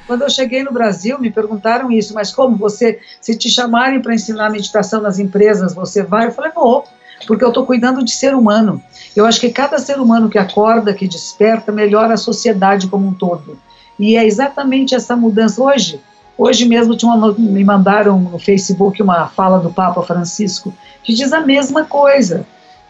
Quando 0.06 0.24
eu 0.24 0.30
cheguei 0.30 0.64
no 0.64 0.72
Brasil, 0.72 1.18
me 1.18 1.32
perguntaram 1.32 1.92
isso, 1.92 2.14
mas 2.14 2.32
como 2.32 2.58
você, 2.58 3.00
se 3.22 3.38
te 3.38 3.50
chamarem 3.50 4.02
para 4.02 4.14
ensinar 4.14 4.50
meditação 4.50 5.02
nas 5.02 5.18
empresas, 5.18 5.74
você 5.74 6.04
vai? 6.04 6.28
Eu 6.28 6.32
falei, 6.32 6.52
vou 6.52 6.86
porque 7.26 7.44
eu 7.44 7.50
estou 7.50 7.66
cuidando 7.66 8.04
de 8.04 8.12
ser 8.12 8.36
humano. 8.36 8.82
Eu 9.16 9.26
acho 9.26 9.40
que 9.40 9.50
cada 9.50 9.78
ser 9.78 10.00
humano 10.00 10.30
que 10.30 10.38
acorda, 10.38 10.94
que 10.94 11.08
desperta, 11.08 11.72
melhora 11.72 12.14
a 12.14 12.18
sociedade 12.18 12.88
como 12.88 13.08
um 13.08 13.14
todo. 13.14 13.58
E 14.00 14.16
é 14.16 14.26
exatamente 14.26 14.96
essa 14.96 15.16
mudança. 15.16 15.62
Hoje, 15.62 16.00
hoje 16.38 16.66
mesmo 16.66 16.96
uma, 17.04 17.34
me 17.34 17.64
mandaram 17.64 18.20
no 18.20 18.40
Facebook 18.40 19.02
uma 19.02 19.28
fala 19.28 19.60
do 19.60 19.72
Papa 19.72 20.02
Francisco 20.02 20.74
que 21.04 21.14
diz 21.14 21.32
a 21.32 21.42
mesma 21.42 21.86
coisa. 21.86 22.46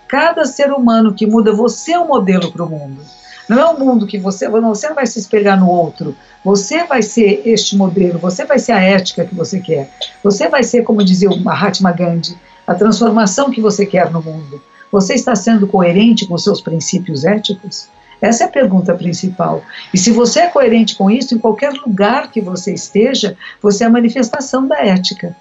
Cada 0.07 0.45
ser 0.45 0.71
humano 0.71 1.13
que 1.13 1.25
muda, 1.25 1.53
você 1.53 1.93
é 1.93 1.99
o 1.99 2.03
um 2.03 2.07
modelo 2.07 2.51
para 2.51 2.63
o 2.63 2.69
mundo. 2.69 3.01
Não 3.49 3.59
é 3.59 3.65
o 3.65 3.75
um 3.75 3.79
mundo 3.79 4.07
que 4.07 4.17
você, 4.17 4.47
você 4.47 4.87
não 4.87 4.95
vai 4.95 5.05
se 5.05 5.19
espelhar 5.19 5.59
no 5.59 5.67
outro. 5.67 6.15
Você 6.43 6.83
vai 6.85 7.01
ser 7.01 7.41
este 7.45 7.75
modelo, 7.75 8.19
você 8.19 8.45
vai 8.45 8.59
ser 8.59 8.71
a 8.71 8.81
ética 8.81 9.25
que 9.25 9.35
você 9.35 9.59
quer. 9.59 9.89
Você 10.23 10.47
vai 10.47 10.63
ser, 10.63 10.83
como 10.83 11.03
dizia 11.03 11.29
o 11.29 11.39
Mahatma 11.39 11.91
Gandhi, 11.91 12.37
a 12.65 12.75
transformação 12.75 13.51
que 13.51 13.61
você 13.61 13.85
quer 13.85 14.11
no 14.11 14.21
mundo? 14.21 14.61
Você 14.91 15.13
está 15.13 15.35
sendo 15.35 15.67
coerente 15.67 16.25
com 16.25 16.37
seus 16.37 16.61
princípios 16.61 17.25
éticos? 17.25 17.87
Essa 18.21 18.45
é 18.45 18.47
a 18.47 18.51
pergunta 18.51 18.93
principal. 18.93 19.61
E 19.93 19.97
se 19.97 20.11
você 20.11 20.41
é 20.41 20.47
coerente 20.47 20.95
com 20.95 21.11
isso, 21.11 21.35
em 21.35 21.39
qualquer 21.39 21.73
lugar 21.73 22.31
que 22.31 22.39
você 22.39 22.73
esteja, 22.73 23.35
você 23.61 23.83
é 23.83 23.87
a 23.87 23.89
manifestação 23.89 24.65
da 24.67 24.79
ética. 24.79 25.35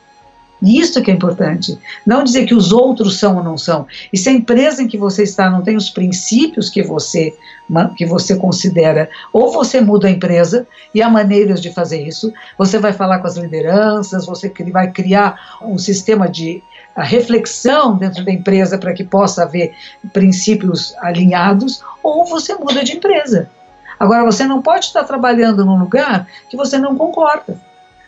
E 0.63 0.81
isso 0.81 1.03
que 1.03 1.11
é 1.11 1.15
importante. 1.15 1.77
Não 2.07 2.23
dizer 2.23 2.47
que 2.47 2.55
os 2.55 2.73
outros 2.73 3.19
são 3.19 3.37
ou 3.37 3.43
não 3.43 3.59
são. 3.59 3.87
E 4.13 4.17
se 4.17 4.29
a 4.29 4.33
empresa 4.33 4.83
em 4.83 4.87
que 4.87 4.97
você 4.97 5.25
está 5.25 5.51
não 5.51 5.61
tem 5.61 5.77
os 5.77 5.91
princípios 5.91 6.71
que 6.71 6.83
você, 6.83 7.37
que 7.97 8.07
você 8.07 8.37
considera, 8.37 9.11
ou 9.33 9.53
você 9.53 9.81
muda 9.81 10.07
a 10.07 10.11
empresa 10.11 10.67
e 10.95 11.03
há 11.03 11.09
maneiras 11.09 11.61
de 11.61 11.73
fazer 11.73 12.07
isso, 12.07 12.33
você 12.57 12.79
vai 12.79 12.93
falar 12.93 13.19
com 13.19 13.27
as 13.27 13.37
lideranças, 13.37 14.25
você 14.25 14.53
vai 14.73 14.91
criar 14.93 15.59
um 15.61 15.77
sistema 15.77 16.29
de 16.29 16.63
a 16.95 17.03
reflexão 17.03 17.97
dentro 17.97 18.25
da 18.25 18.33
empresa 18.33 18.79
para 18.79 18.93
que 18.93 19.05
possa 19.05 19.45
haver 19.45 19.75
princípios 20.13 20.95
alinhados, 20.99 21.83
ou 22.03 22.25
você 22.25 22.55
muda 22.55 22.85
de 22.85 22.97
empresa. 22.97 23.49
Agora, 23.99 24.25
você 24.25 24.45
não 24.45 24.61
pode 24.61 24.87
estar 24.87 25.05
trabalhando 25.05 25.65
num 25.65 25.79
lugar 25.79 26.27
que 26.49 26.57
você 26.57 26.77
não 26.79 26.97
concorda. 26.97 27.57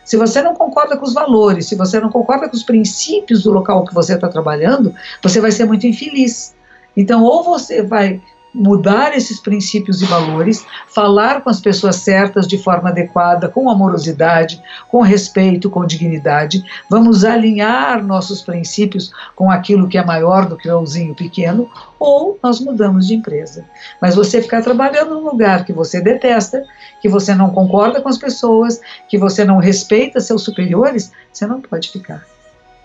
Se 0.03 0.17
você 0.17 0.41
não 0.41 0.53
concorda 0.53 0.97
com 0.97 1.05
os 1.05 1.13
valores, 1.13 1.67
se 1.67 1.75
você 1.75 1.99
não 1.99 2.11
concorda 2.11 2.47
com 2.47 2.55
os 2.55 2.63
princípios 2.63 3.43
do 3.43 3.51
local 3.51 3.85
que 3.85 3.93
você 3.93 4.13
está 4.13 4.27
trabalhando, 4.27 4.93
você 5.21 5.41
vai 5.41 5.51
ser 5.51 5.65
muito 5.65 5.87
infeliz. 5.87 6.53
Então, 6.95 7.23
ou 7.23 7.43
você 7.43 7.81
vai 7.81 8.21
mudar 8.55 9.15
esses 9.15 9.39
princípios 9.39 10.01
e 10.01 10.05
valores, 10.05 10.65
falar 10.87 11.41
com 11.41 11.49
as 11.49 11.59
pessoas 11.59 11.97
certas 11.97 12.47
de 12.47 12.57
forma 12.57 12.89
adequada, 12.89 13.49
com 13.49 13.69
amorosidade, 13.69 14.61
com 14.89 15.01
respeito, 15.01 15.69
com 15.69 15.85
dignidade. 15.85 16.63
Vamos 16.89 17.25
alinhar 17.25 18.03
nossos 18.03 18.41
princípios 18.41 19.11
com 19.35 19.51
aquilo 19.51 19.89
que 19.89 19.97
é 19.97 20.05
maior 20.05 20.45
do 20.45 20.55
que 20.55 20.69
o 20.69 20.71
euzinho 20.71 21.13
pequeno, 21.13 21.69
ou 21.99 22.39
nós 22.41 22.59
mudamos 22.59 23.07
de 23.07 23.15
empresa. 23.15 23.65
Mas 24.01 24.15
você 24.15 24.41
ficar 24.41 24.61
trabalhando 24.61 25.15
num 25.15 25.25
lugar 25.25 25.65
que 25.65 25.73
você 25.73 25.99
detesta, 25.99 26.63
que 27.01 27.09
você 27.09 27.35
não 27.35 27.49
concorda 27.49 28.01
com 28.01 28.09
as 28.09 28.17
pessoas, 28.17 28.79
que 29.09 29.17
você 29.17 29.43
não 29.43 29.57
respeita 29.57 30.21
seus 30.21 30.43
superiores, 30.43 31.11
você 31.31 31.45
não 31.45 31.61
pode 31.61 31.91
ficar. 31.91 32.34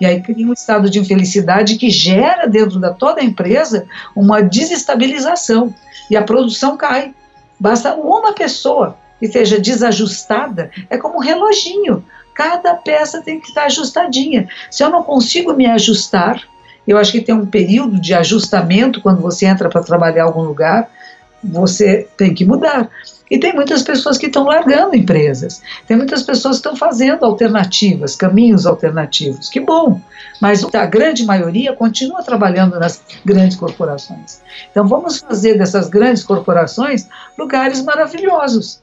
E 0.01 0.07
aí 0.07 0.21
cria 0.23 0.47
um 0.47 0.53
estado 0.53 0.89
de 0.89 0.99
infelicidade 0.99 1.77
que 1.77 1.91
gera 1.91 2.47
dentro 2.47 2.79
da 2.79 2.93
toda 2.93 3.21
a 3.21 3.25
empresa 3.25 3.87
uma 4.17 4.41
desestabilização 4.41 5.75
e 6.11 6.17
a 6.17 6.23
produção 6.23 6.77
cai. 6.77 7.15
Basta 7.59 7.95
uma 7.95 8.33
pessoa 8.33 8.97
que 9.19 9.27
esteja 9.27 9.61
desajustada, 9.61 10.71
é 10.89 10.97
como 10.97 11.17
um 11.17 11.21
reloginho. 11.21 12.03
Cada 12.35 12.75
peça 12.75 13.21
tem 13.21 13.39
que 13.39 13.49
estar 13.49 13.65
ajustadinha. 13.65 14.49
Se 14.71 14.83
eu 14.83 14.89
não 14.89 15.03
consigo 15.03 15.53
me 15.53 15.67
ajustar, 15.67 16.43
eu 16.89 16.97
acho 16.97 17.13
que 17.13 17.21
tem 17.21 17.35
um 17.35 17.45
período 17.45 18.01
de 18.01 18.15
ajustamento 18.15 19.03
quando 19.03 19.21
você 19.21 19.45
entra 19.45 19.69
para 19.69 19.83
trabalhar 19.83 20.23
em 20.23 20.27
algum 20.27 20.43
lugar, 20.43 20.91
você 21.43 22.09
tem 22.17 22.35
que 22.35 22.45
mudar. 22.45 22.89
E 23.31 23.39
tem 23.39 23.55
muitas 23.55 23.83
pessoas 23.83 24.19
que 24.19 24.27
estão 24.27 24.45
largando 24.45 24.97
empresas, 24.97 25.63
tem 25.87 25.97
muitas 25.97 26.25
pessoas 26.25 26.57
que 26.57 26.67
estão 26.67 26.75
fazendo 26.75 27.25
alternativas, 27.25 28.17
caminhos 28.17 28.67
alternativos. 28.67 29.49
Que 29.49 29.61
bom! 29.61 30.01
Mas 30.41 30.65
a 30.75 30.87
grande 30.87 31.25
maioria 31.25 31.73
continua 31.73 32.25
trabalhando 32.25 32.79
nas 32.81 33.01
grandes 33.25 33.57
corporações. 33.57 34.41
Então 34.71 34.89
vamos 34.89 35.19
fazer 35.19 35.57
dessas 35.57 35.89
grandes 35.89 36.25
corporações 36.25 37.07
lugares 37.39 37.83
maravilhosos 37.83 38.83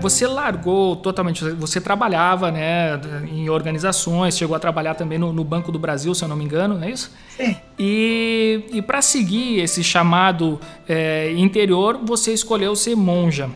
você 0.00 0.26
largou 0.26 0.96
totalmente, 0.96 1.44
você 1.50 1.80
trabalhava 1.80 2.50
né, 2.50 3.00
em 3.30 3.48
organizações, 3.50 4.36
chegou 4.36 4.56
a 4.56 4.60
trabalhar 4.60 4.94
também 4.94 5.18
no, 5.18 5.32
no 5.32 5.44
Banco 5.44 5.72
do 5.72 5.78
Brasil, 5.78 6.14
se 6.14 6.22
eu 6.22 6.28
não 6.28 6.36
me 6.36 6.44
engano, 6.44 6.76
não 6.76 6.84
é 6.84 6.90
isso? 6.90 7.12
Sim. 7.36 7.56
E, 7.78 8.64
e 8.72 8.82
para 8.82 9.00
seguir 9.00 9.60
esse 9.60 9.84
chamado 9.84 10.60
é, 10.88 11.32
interior, 11.32 12.00
você 12.02 12.32
escolheu 12.32 12.74
ser 12.74 12.96
monja 12.96 13.48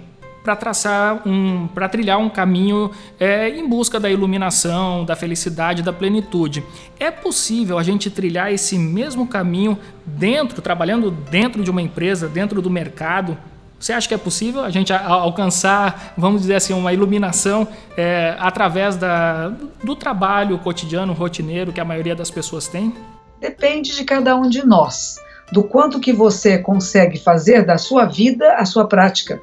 para 0.42 0.56
traçar 0.56 1.22
um, 1.26 1.68
para 1.68 1.88
trilhar 1.88 2.18
um 2.18 2.28
caminho 2.28 2.90
é, 3.18 3.48
em 3.48 3.68
busca 3.68 4.00
da 4.00 4.10
iluminação, 4.10 5.04
da 5.04 5.14
felicidade, 5.14 5.82
da 5.82 5.92
plenitude. 5.92 6.64
É 6.98 7.10
possível 7.10 7.78
a 7.78 7.82
gente 7.82 8.10
trilhar 8.10 8.52
esse 8.52 8.76
mesmo 8.76 9.26
caminho 9.26 9.78
dentro, 10.04 10.60
trabalhando 10.60 11.10
dentro 11.10 11.62
de 11.62 11.70
uma 11.70 11.80
empresa, 11.80 12.28
dentro 12.28 12.60
do 12.60 12.70
mercado, 12.70 13.38
você 13.82 13.92
acha 13.92 14.06
que 14.06 14.14
é 14.14 14.18
possível 14.18 14.64
a 14.64 14.70
gente 14.70 14.92
alcançar, 14.92 16.14
vamos 16.16 16.42
dizer 16.42 16.54
assim, 16.54 16.72
uma 16.72 16.92
iluminação 16.92 17.66
é, 17.96 18.36
através 18.38 18.94
da, 18.94 19.48
do 19.82 19.96
trabalho 19.96 20.56
cotidiano, 20.58 21.12
rotineiro 21.12 21.72
que 21.72 21.80
a 21.80 21.84
maioria 21.84 22.14
das 22.14 22.30
pessoas 22.30 22.68
tem? 22.68 22.94
Depende 23.42 23.96
de 23.96 24.04
cada 24.04 24.36
um 24.36 24.48
de 24.48 24.64
nós, 24.64 25.16
do 25.50 25.64
quanto 25.64 25.98
que 25.98 26.12
você 26.12 26.58
consegue 26.58 27.18
fazer 27.18 27.66
da 27.66 27.76
sua 27.76 28.04
vida 28.04 28.54
a 28.54 28.64
sua 28.64 28.86
prática. 28.86 29.40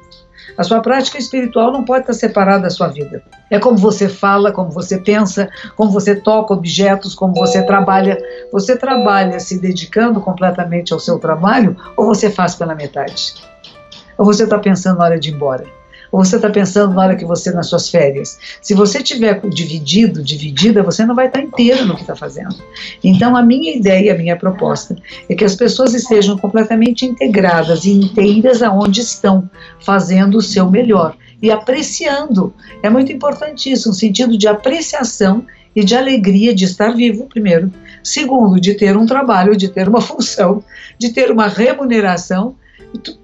A 0.56 0.64
sua 0.64 0.80
prática 0.80 1.18
espiritual 1.18 1.70
não 1.70 1.84
pode 1.84 2.00
estar 2.00 2.14
separada 2.14 2.62
da 2.62 2.70
sua 2.70 2.88
vida. 2.88 3.22
É 3.50 3.58
como 3.58 3.76
você 3.76 4.08
fala, 4.08 4.52
como 4.52 4.70
você 4.70 4.96
pensa, 4.96 5.50
como 5.76 5.90
você 5.90 6.16
toca 6.16 6.54
objetos, 6.54 7.14
como 7.14 7.34
você 7.34 7.62
trabalha. 7.62 8.18
Você 8.50 8.74
trabalha 8.74 9.38
se 9.38 9.60
dedicando 9.60 10.18
completamente 10.18 10.94
ao 10.94 10.98
seu 10.98 11.18
trabalho 11.18 11.76
ou 11.94 12.06
você 12.06 12.30
faz 12.30 12.54
pela 12.54 12.74
metade? 12.74 13.34
Ou 14.16 14.24
você 14.24 14.44
está 14.44 14.58
pensando 14.58 14.96
na 14.96 15.04
hora 15.04 15.20
de 15.20 15.28
ir 15.28 15.34
embora? 15.34 15.79
Ou 16.12 16.24
você 16.24 16.36
está 16.36 16.50
pensando 16.50 16.94
na 16.94 17.02
hora 17.02 17.16
que 17.16 17.24
você 17.24 17.50
nas 17.52 17.68
suas 17.68 17.88
férias? 17.88 18.38
Se 18.60 18.74
você 18.74 19.02
tiver 19.02 19.40
dividido, 19.48 20.22
dividida, 20.22 20.82
você 20.82 21.04
não 21.04 21.14
vai 21.14 21.26
estar 21.26 21.40
inteiro 21.40 21.86
no 21.86 21.94
que 21.94 22.02
está 22.02 22.16
fazendo. 22.16 22.54
Então, 23.02 23.36
a 23.36 23.42
minha 23.42 23.74
ideia, 23.74 24.14
a 24.14 24.18
minha 24.18 24.36
proposta 24.36 24.96
é 25.28 25.34
que 25.34 25.44
as 25.44 25.54
pessoas 25.54 25.94
estejam 25.94 26.36
completamente 26.36 27.06
integradas 27.06 27.84
e 27.84 27.92
inteiras 27.92 28.62
aonde 28.62 29.00
estão, 29.00 29.48
fazendo 29.80 30.38
o 30.38 30.42
seu 30.42 30.70
melhor 30.70 31.16
e 31.42 31.50
apreciando. 31.50 32.52
É 32.82 32.90
muito 32.90 33.12
importante 33.12 33.70
isso, 33.70 33.90
um 33.90 33.94
sentido 33.94 34.36
de 34.36 34.48
apreciação 34.48 35.46
e 35.74 35.84
de 35.84 35.94
alegria 35.94 36.54
de 36.54 36.64
estar 36.64 36.90
vivo, 36.90 37.26
primeiro. 37.26 37.72
Segundo, 38.02 38.60
de 38.60 38.74
ter 38.74 38.96
um 38.96 39.06
trabalho, 39.06 39.56
de 39.56 39.68
ter 39.68 39.88
uma 39.88 40.00
função, 40.02 40.64
de 40.98 41.10
ter 41.10 41.30
uma 41.30 41.46
remuneração 41.46 42.56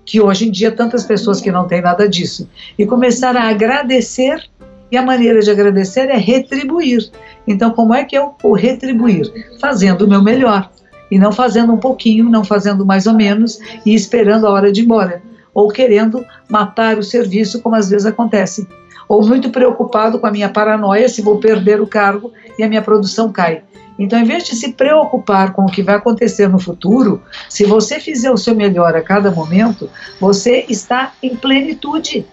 que 0.05 0.21
hoje 0.21 0.49
em 0.49 0.51
dia 0.51 0.71
tantas 0.71 1.05
pessoas 1.05 1.41
que 1.41 1.51
não 1.51 1.67
têm 1.67 1.83
nada 1.83 2.09
disso, 2.09 2.49
e 2.79 2.87
começar 2.87 3.37
a 3.37 3.49
agradecer, 3.49 4.43
e 4.91 4.97
a 4.97 5.03
maneira 5.03 5.41
de 5.41 5.51
agradecer 5.51 6.09
é 6.09 6.17
retribuir. 6.17 7.11
Então, 7.47 7.71
como 7.71 7.95
é 7.95 8.05
que 8.05 8.17
eu 8.17 8.35
vou 8.41 8.53
retribuir? 8.53 9.33
Fazendo 9.61 10.03
o 10.03 10.09
meu 10.09 10.23
melhor, 10.23 10.71
e 11.11 11.19
não 11.19 11.33
fazendo 11.33 11.73
um 11.73 11.79
pouquinho, 11.79 12.29
não 12.29 12.45
fazendo 12.45 12.85
mais 12.85 13.07
ou 13.07 13.15
menos, 13.15 13.59
e 13.85 13.95
esperando 13.95 14.47
a 14.47 14.51
hora 14.51 14.71
de 14.71 14.81
ir 14.81 14.85
embora, 14.85 15.23
ou 15.53 15.69
querendo 15.69 16.25
matar 16.49 16.99
o 16.99 17.03
serviço, 17.03 17.61
como 17.63 17.75
às 17.75 17.89
vezes 17.89 18.07
acontece, 18.07 18.69
ou 19.09 19.27
muito 19.27 19.51
preocupado 19.51 20.19
com 20.19 20.27
a 20.27 20.31
minha 20.31 20.49
paranoia 20.49 21.09
se 21.09 21.23
vou 21.23 21.39
perder 21.39 21.81
o 21.81 21.87
cargo 21.87 22.33
e 22.59 22.63
a 22.63 22.69
minha 22.69 22.83
produção 22.83 23.33
cai. 23.33 23.63
Então, 23.99 24.19
em 24.19 24.25
vez 24.25 24.45
de 24.45 24.55
se 24.55 24.73
preocupar 24.73 25.53
com 25.53 25.65
o 25.65 25.71
que 25.71 25.83
vai 25.83 25.95
acontecer 25.95 26.49
no 26.49 26.59
futuro, 26.59 27.23
se 27.49 27.65
você 27.65 27.99
fizer 27.99 28.31
o 28.31 28.37
seu 28.37 28.55
melhor 28.55 28.95
a 28.95 29.03
cada 29.03 29.31
momento, 29.31 29.89
você 30.21 30.67
está 30.69 31.13
em 31.23 31.35
plenitude. 31.35 32.27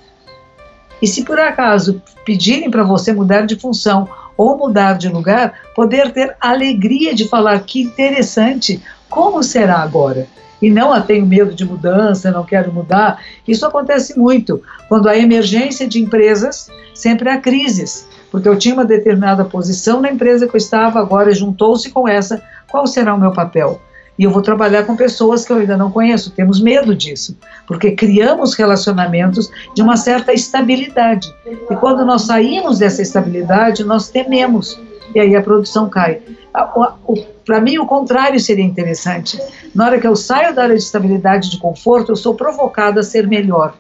E 1.01 1.07
se 1.07 1.23
por 1.23 1.39
acaso 1.39 2.01
pedirem 2.25 2.69
para 2.69 2.83
você 2.83 3.13
mudar 3.13 3.45
de 3.45 3.55
função 3.55 4.07
ou 4.35 4.57
mudar 4.57 4.97
de 4.97 5.07
lugar, 5.07 5.53
poder 5.75 6.11
ter 6.11 6.35
alegria 6.39 7.13
de 7.13 7.27
falar 7.27 7.59
que 7.59 7.81
interessante, 7.81 8.81
como 9.09 9.43
será 9.43 9.77
agora? 9.77 10.27
E 10.63 10.69
não, 10.69 10.99
tenho 11.01 11.25
medo 11.25 11.53
de 11.53 11.65
mudança, 11.65 12.31
não 12.31 12.45
quero 12.45 12.71
mudar. 12.71 13.21
Isso 13.45 13.65
acontece 13.65 14.17
muito. 14.17 14.61
Quando 14.87 15.09
há 15.09 15.17
emergência 15.17 15.85
de 15.85 16.01
empresas, 16.01 16.69
sempre 16.93 17.29
há 17.29 17.37
crises. 17.37 18.07
Porque 18.31 18.47
eu 18.47 18.57
tinha 18.57 18.73
uma 18.73 18.85
determinada 18.85 19.43
posição 19.43 19.99
na 19.99 20.09
empresa 20.09 20.47
que 20.47 20.55
eu 20.55 20.57
estava, 20.57 21.01
agora 21.01 21.33
juntou-se 21.33 21.89
com 21.89 22.07
essa, 22.07 22.41
qual 22.71 22.87
será 22.87 23.13
o 23.13 23.19
meu 23.19 23.33
papel? 23.33 23.81
E 24.17 24.23
eu 24.23 24.31
vou 24.31 24.41
trabalhar 24.41 24.85
com 24.85 24.95
pessoas 24.95 25.43
que 25.43 25.51
eu 25.51 25.57
ainda 25.57 25.75
não 25.75 25.91
conheço. 25.91 26.31
Temos 26.31 26.61
medo 26.61 26.95
disso, 26.95 27.37
porque 27.67 27.91
criamos 27.91 28.53
relacionamentos 28.53 29.51
de 29.75 29.81
uma 29.81 29.97
certa 29.97 30.31
estabilidade. 30.31 31.27
E 31.45 31.75
quando 31.75 32.05
nós 32.05 32.21
saímos 32.21 32.79
dessa 32.79 33.01
estabilidade, 33.01 33.83
nós 33.83 34.07
tememos. 34.07 34.79
E 35.13 35.19
aí 35.19 35.35
a 35.35 35.41
produção 35.41 35.89
cai. 35.89 36.21
Para 37.45 37.59
mim, 37.59 37.77
o 37.77 37.85
contrário 37.85 38.39
seria 38.39 38.63
interessante. 38.63 39.39
Na 39.73 39.85
hora 39.85 39.99
que 39.99 40.07
eu 40.07 40.15
saio 40.15 40.55
da 40.55 40.63
área 40.63 40.75
de 40.75 40.83
estabilidade 40.83 41.49
de 41.49 41.57
conforto, 41.57 42.11
eu 42.11 42.15
sou 42.15 42.35
provocada 42.35 43.01
a 43.01 43.03
ser 43.03 43.27
melhor 43.27 43.75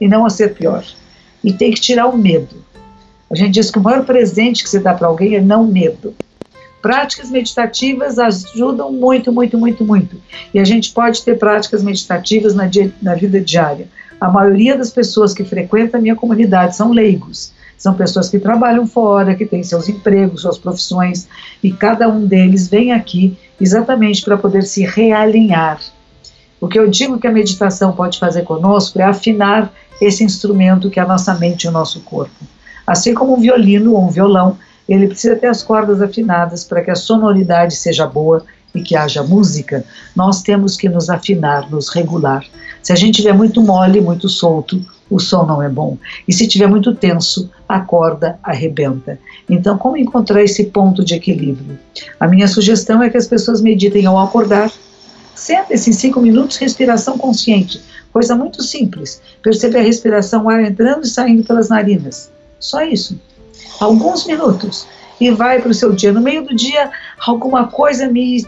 e 0.00 0.06
não 0.06 0.24
a 0.24 0.30
ser 0.30 0.54
pior. 0.54 0.84
E 1.42 1.52
tem 1.52 1.72
que 1.72 1.80
tirar 1.80 2.06
o 2.06 2.16
medo. 2.16 2.64
A 3.30 3.34
gente 3.34 3.52
diz 3.52 3.70
que 3.70 3.78
o 3.78 3.82
maior 3.82 4.04
presente 4.04 4.62
que 4.62 4.70
você 4.70 4.78
dá 4.78 4.94
para 4.94 5.06
alguém 5.06 5.34
é 5.34 5.40
não 5.40 5.66
medo. 5.66 6.14
Práticas 6.80 7.30
meditativas 7.30 8.18
ajudam 8.18 8.92
muito, 8.92 9.32
muito, 9.32 9.58
muito, 9.58 9.84
muito. 9.84 10.16
E 10.54 10.60
a 10.60 10.64
gente 10.64 10.92
pode 10.92 11.22
ter 11.22 11.36
práticas 11.38 11.82
meditativas 11.82 12.54
na, 12.54 12.66
dia, 12.66 12.92
na 13.02 13.14
vida 13.14 13.40
diária. 13.40 13.88
A 14.20 14.30
maioria 14.30 14.76
das 14.76 14.90
pessoas 14.90 15.34
que 15.34 15.44
frequentam 15.44 15.98
a 15.98 16.02
minha 16.02 16.16
comunidade 16.16 16.76
são 16.76 16.92
leigos. 16.92 17.52
São 17.78 17.94
pessoas 17.94 18.28
que 18.28 18.38
trabalham 18.38 18.86
fora, 18.86 19.34
que 19.36 19.46
têm 19.46 19.62
seus 19.62 19.88
empregos, 19.88 20.42
suas 20.42 20.58
profissões, 20.58 21.28
e 21.62 21.72
cada 21.72 22.08
um 22.08 22.26
deles 22.26 22.68
vem 22.68 22.92
aqui 22.92 23.38
exatamente 23.60 24.22
para 24.22 24.36
poder 24.36 24.64
se 24.64 24.84
realinhar. 24.84 25.80
O 26.60 26.66
que 26.66 26.78
eu 26.78 26.90
digo 26.90 27.20
que 27.20 27.26
a 27.26 27.32
meditação 27.32 27.92
pode 27.92 28.18
fazer 28.18 28.42
conosco 28.42 29.00
é 29.00 29.04
afinar 29.04 29.72
esse 30.00 30.24
instrumento 30.24 30.90
que 30.90 30.98
é 30.98 31.02
a 31.02 31.06
nossa 31.06 31.32
mente 31.34 31.64
e 31.64 31.68
o 31.68 31.72
nosso 31.72 32.00
corpo. 32.00 32.44
Assim 32.84 33.14
como 33.14 33.34
um 33.34 33.40
violino 33.40 33.94
ou 33.94 34.04
um 34.04 34.10
violão 34.10 34.58
ele 34.88 35.06
precisa 35.06 35.36
ter 35.36 35.48
as 35.48 35.62
cordas 35.62 36.00
afinadas 36.00 36.64
para 36.64 36.82
que 36.82 36.90
a 36.90 36.94
sonoridade 36.94 37.76
seja 37.76 38.06
boa 38.06 38.44
e 38.74 38.80
que 38.80 38.96
haja 38.96 39.22
música, 39.22 39.84
nós 40.16 40.42
temos 40.42 40.76
que 40.76 40.88
nos 40.88 41.10
afinar, 41.10 41.70
nos 41.70 41.90
regular. 41.90 42.44
Se 42.82 42.92
a 42.92 42.96
gente 42.96 43.16
tiver 43.16 43.32
muito 43.32 43.62
mole, 43.62 44.00
muito 44.00 44.28
solto, 44.28 44.80
o 45.10 45.18
som 45.18 45.44
não 45.44 45.62
é 45.62 45.68
bom. 45.68 45.96
E 46.26 46.32
se 46.32 46.46
tiver 46.46 46.66
muito 46.66 46.94
tenso, 46.94 47.50
a 47.68 47.80
corda 47.80 48.38
arrebenta. 48.42 49.18
Então, 49.48 49.78
como 49.78 49.96
encontrar 49.96 50.42
esse 50.42 50.64
ponto 50.64 51.04
de 51.04 51.14
equilíbrio? 51.14 51.78
A 52.18 52.26
minha 52.26 52.48
sugestão 52.48 53.02
é 53.02 53.10
que 53.10 53.16
as 53.16 53.26
pessoas 53.26 53.60
meditem 53.60 54.06
ao 54.06 54.18
acordar. 54.18 54.70
Sentem-se 55.34 55.90
em 55.90 55.92
cinco 55.92 56.20
minutos, 56.20 56.56
respiração 56.56 57.16
consciente. 57.16 57.80
Coisa 58.12 58.34
muito 58.34 58.62
simples. 58.62 59.20
Perceber 59.42 59.78
a 59.78 59.82
respiração, 59.82 60.44
o 60.44 60.48
ar 60.50 60.62
entrando 60.62 61.04
e 61.04 61.08
saindo 61.08 61.44
pelas 61.44 61.68
narinas. 61.68 62.30
Só 62.58 62.82
isso 62.82 63.18
alguns 63.80 64.26
minutos, 64.26 64.86
e 65.20 65.30
vai 65.30 65.60
para 65.60 65.70
o 65.70 65.74
seu 65.74 65.92
dia. 65.92 66.12
No 66.12 66.20
meio 66.20 66.44
do 66.44 66.54
dia, 66.54 66.90
alguma 67.26 67.68
coisa 67.68 68.08
me, 68.08 68.44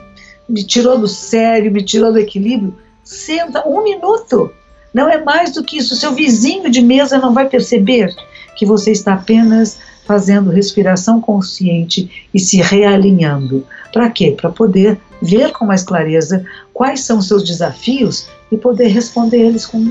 me 0.49 0.63
tirou 0.63 0.99
do 0.99 1.09
sério, 1.09 1.71
me 1.71 1.83
tirou 1.83 2.13
do 2.13 2.19
equilíbrio. 2.19 2.77
Senta 3.05 3.67
um 3.69 3.83
minuto. 3.83 4.53
Não 4.93 5.09
é 5.09 5.23
mais 5.23 5.53
do 5.53 5.63
que 5.63 5.79
isso. 5.79 5.97
Seu 5.97 6.13
vizinho 6.13 6.71
de 6.71 6.83
mesa 6.83 7.19
não 7.19 7.33
vai 7.33 7.49
perceber 7.49 8.15
que 8.57 8.67
você 8.67 8.91
está 8.91 9.15
apenas 9.15 9.79
fazendo 10.05 10.51
respiração 10.51 11.21
consciente 11.21 12.29
e 12.35 12.41
se 12.41 12.57
realinhando. 12.61 13.65
Para 13.93 14.11
quê? 14.11 14.35
Para 14.39 14.51
poder 14.51 15.01
ver 15.23 15.53
com 15.53 15.67
mais 15.67 15.83
clareza 15.83 16.45
quais 16.73 17.05
são 17.05 17.19
os 17.19 17.29
seus 17.29 17.45
desafios 17.45 18.27
e 18.51 18.57
poder 18.57 18.89
responder 18.89 19.39
eles 19.39 19.67
com, 19.67 19.91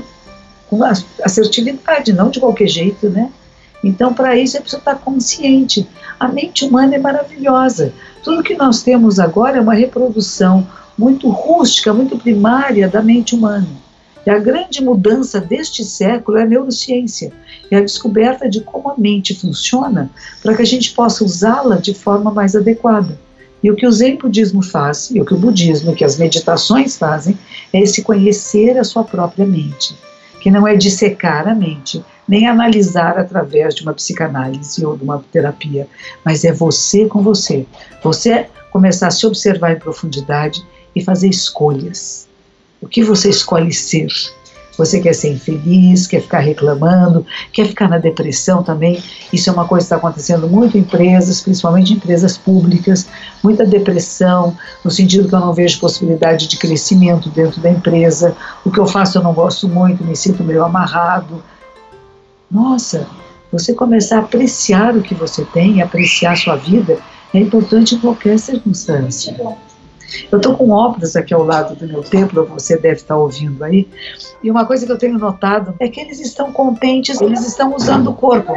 com 0.68 0.80
assertividade, 1.24 2.12
não 2.12 2.30
de 2.30 2.40
qualquer 2.40 2.68
jeito, 2.68 3.08
né? 3.08 3.30
Então, 3.82 4.12
para 4.12 4.36
isso, 4.36 4.58
é 4.58 4.60
preciso 4.60 4.80
estar 4.80 4.96
consciente. 4.96 5.88
A 6.18 6.28
mente 6.28 6.66
humana 6.66 6.94
é 6.94 6.98
maravilhosa. 6.98 7.94
Tudo 8.22 8.42
que 8.42 8.54
nós 8.54 8.82
temos 8.82 9.18
agora 9.18 9.56
é 9.56 9.60
uma 9.60 9.72
reprodução 9.72 10.66
muito 11.00 11.30
rústica, 11.30 11.94
muito 11.94 12.18
primária 12.18 12.86
da 12.86 13.02
mente 13.02 13.34
humana. 13.34 13.66
E 14.26 14.30
a 14.30 14.38
grande 14.38 14.84
mudança 14.84 15.40
deste 15.40 15.82
século 15.82 16.36
é 16.36 16.42
a 16.42 16.46
neurociência, 16.46 17.32
é 17.70 17.76
a 17.76 17.80
descoberta 17.80 18.46
de 18.50 18.60
como 18.60 18.90
a 18.90 18.98
mente 18.98 19.34
funciona 19.34 20.10
para 20.42 20.54
que 20.54 20.60
a 20.60 20.66
gente 20.66 20.92
possa 20.92 21.24
usá-la 21.24 21.76
de 21.76 21.94
forma 21.94 22.30
mais 22.30 22.54
adequada. 22.54 23.18
E 23.62 23.70
o 23.70 23.76
que 23.76 23.86
o 23.86 23.92
Zen 23.92 24.16
budismo 24.16 24.62
faz, 24.62 25.10
e 25.10 25.20
o 25.20 25.24
que 25.24 25.32
o 25.32 25.38
budismo, 25.38 25.94
que 25.94 26.04
as 26.04 26.18
meditações 26.18 26.98
fazem, 26.98 27.38
é 27.72 27.80
esse 27.80 28.02
conhecer 28.02 28.78
a 28.78 28.84
sua 28.84 29.02
própria 29.02 29.46
mente, 29.46 29.96
que 30.42 30.50
não 30.50 30.68
é 30.68 30.76
dissecar 30.76 31.48
a 31.48 31.54
mente, 31.54 32.04
nem 32.28 32.46
analisar 32.46 33.18
através 33.18 33.74
de 33.74 33.82
uma 33.82 33.94
psicanálise 33.94 34.84
ou 34.84 34.96
de 34.98 35.04
uma 35.04 35.24
terapia, 35.32 35.88
mas 36.24 36.44
é 36.44 36.52
você 36.52 37.06
com 37.06 37.22
você. 37.22 37.66
Você 38.02 38.46
começar 38.70 39.08
a 39.08 39.10
se 39.10 39.26
observar 39.26 39.72
em 39.72 39.78
profundidade 39.78 40.62
e 40.94 41.02
fazer 41.02 41.28
escolhas. 41.28 42.28
O 42.80 42.88
que 42.88 43.02
você 43.02 43.28
escolhe 43.28 43.72
ser? 43.72 44.08
Você 44.80 44.98
quer 44.98 45.14
ser 45.14 45.32
infeliz, 45.32 46.06
quer 46.06 46.22
ficar 46.22 46.38
reclamando, 46.38 47.26
quer 47.52 47.66
ficar 47.66 47.86
na 47.86 47.98
depressão 47.98 48.62
também. 48.62 49.02
Isso 49.30 49.50
é 49.50 49.52
uma 49.52 49.68
coisa 49.68 49.84
que 49.84 49.86
está 49.92 49.96
acontecendo 49.96 50.48
muito 50.48 50.78
em 50.78 50.80
empresas, 50.80 51.42
principalmente 51.42 51.92
em 51.92 51.96
empresas 51.96 52.38
públicas. 52.38 53.06
Muita 53.44 53.66
depressão, 53.66 54.56
no 54.82 54.90
sentido 54.90 55.28
que 55.28 55.34
eu 55.34 55.40
não 55.40 55.52
vejo 55.52 55.78
possibilidade 55.80 56.46
de 56.46 56.56
crescimento 56.56 57.28
dentro 57.28 57.60
da 57.60 57.70
empresa. 57.70 58.34
O 58.64 58.70
que 58.70 58.80
eu 58.80 58.86
faço 58.86 59.18
eu 59.18 59.22
não 59.22 59.34
gosto 59.34 59.68
muito, 59.68 60.02
me 60.02 60.16
sinto 60.16 60.42
meio 60.42 60.64
amarrado. 60.64 61.42
Nossa, 62.50 63.06
você 63.52 63.74
começar 63.74 64.16
a 64.16 64.20
apreciar 64.20 64.96
o 64.96 65.02
que 65.02 65.14
você 65.14 65.44
tem, 65.44 65.82
apreciar 65.82 66.32
a 66.32 66.36
sua 66.36 66.56
vida, 66.56 66.98
é 67.34 67.38
importante 67.38 67.96
em 67.96 67.98
qualquer 67.98 68.38
circunstância. 68.38 69.36
Eu 70.30 70.38
estou 70.38 70.56
com 70.56 70.70
obras 70.70 71.16
aqui 71.16 71.32
ao 71.32 71.44
lado 71.44 71.74
do 71.74 71.86
meu 71.86 72.02
templo, 72.02 72.46
você 72.46 72.76
deve 72.76 72.96
estar 72.96 73.16
ouvindo 73.16 73.62
aí, 73.62 73.88
e 74.42 74.50
uma 74.50 74.64
coisa 74.64 74.86
que 74.86 74.92
eu 74.92 74.98
tenho 74.98 75.18
notado 75.18 75.74
é 75.78 75.88
que 75.88 76.00
eles 76.00 76.20
estão 76.20 76.52
contentes, 76.52 77.20
eles 77.20 77.46
estão 77.46 77.74
usando 77.74 78.10
o 78.10 78.14
corpo. 78.14 78.54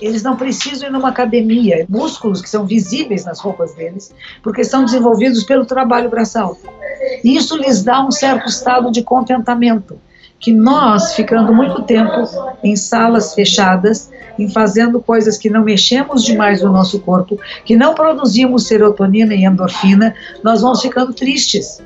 Eles 0.00 0.22
não 0.22 0.36
precisam 0.36 0.88
ir 0.88 0.92
numa 0.92 1.10
academia, 1.10 1.86
músculos 1.88 2.42
que 2.42 2.48
são 2.48 2.66
visíveis 2.66 3.24
nas 3.24 3.38
roupas 3.38 3.74
deles, 3.74 4.12
porque 4.42 4.64
são 4.64 4.84
desenvolvidos 4.84 5.44
pelo 5.44 5.64
trabalho 5.64 6.10
braçal. 6.10 6.56
Isso 7.22 7.56
lhes 7.56 7.84
dá 7.84 8.04
um 8.04 8.10
certo 8.10 8.48
estado 8.48 8.90
de 8.90 9.02
contentamento 9.02 9.98
que 10.42 10.52
nós, 10.52 11.14
ficando 11.14 11.54
muito 11.54 11.82
tempo 11.84 12.28
em 12.64 12.74
salas 12.74 13.32
fechadas, 13.32 14.10
em 14.36 14.48
fazendo 14.48 15.00
coisas 15.00 15.38
que 15.38 15.48
não 15.48 15.62
mexemos 15.62 16.24
demais 16.24 16.60
no 16.60 16.72
nosso 16.72 16.98
corpo, 16.98 17.38
que 17.64 17.76
não 17.76 17.94
produzimos 17.94 18.66
serotonina 18.66 19.34
e 19.34 19.44
endorfina, 19.44 20.14
nós 20.42 20.60
vamos 20.60 20.82
ficando 20.82 21.14
tristes. 21.14 21.80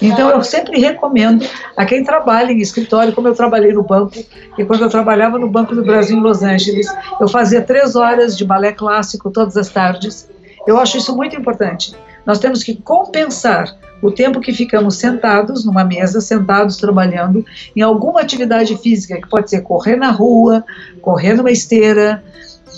Então 0.00 0.30
eu 0.30 0.42
sempre 0.42 0.80
recomendo 0.80 1.44
a 1.76 1.84
quem 1.84 2.02
trabalha 2.02 2.50
em 2.50 2.60
escritório, 2.60 3.12
como 3.12 3.28
eu 3.28 3.34
trabalhei 3.34 3.74
no 3.74 3.82
banco, 3.82 4.18
e 4.56 4.64
quando 4.64 4.82
eu 4.82 4.88
trabalhava 4.88 5.38
no 5.38 5.50
Banco 5.50 5.74
do 5.74 5.84
Brasil 5.84 6.16
em 6.16 6.20
Los 6.20 6.42
Angeles, 6.42 6.86
eu 7.20 7.28
fazia 7.28 7.60
três 7.60 7.94
horas 7.94 8.38
de 8.38 8.44
balé 8.44 8.72
clássico 8.72 9.30
todas 9.30 9.56
as 9.56 9.68
tardes. 9.68 10.30
Eu 10.66 10.78
acho 10.78 10.96
isso 10.96 11.14
muito 11.14 11.36
importante. 11.36 11.94
Nós 12.24 12.38
temos 12.38 12.62
que 12.62 12.74
compensar 12.74 13.76
o 14.02 14.10
tempo 14.10 14.40
que 14.40 14.52
ficamos 14.52 14.96
sentados 14.96 15.64
numa 15.64 15.84
mesa, 15.84 16.20
sentados 16.20 16.76
trabalhando 16.76 17.46
em 17.74 17.80
alguma 17.80 18.20
atividade 18.20 18.76
física, 18.76 19.20
que 19.20 19.28
pode 19.28 19.48
ser 19.48 19.62
correr 19.62 19.96
na 19.96 20.10
rua, 20.10 20.64
correr 21.00 21.34
numa 21.34 21.52
esteira, 21.52 22.22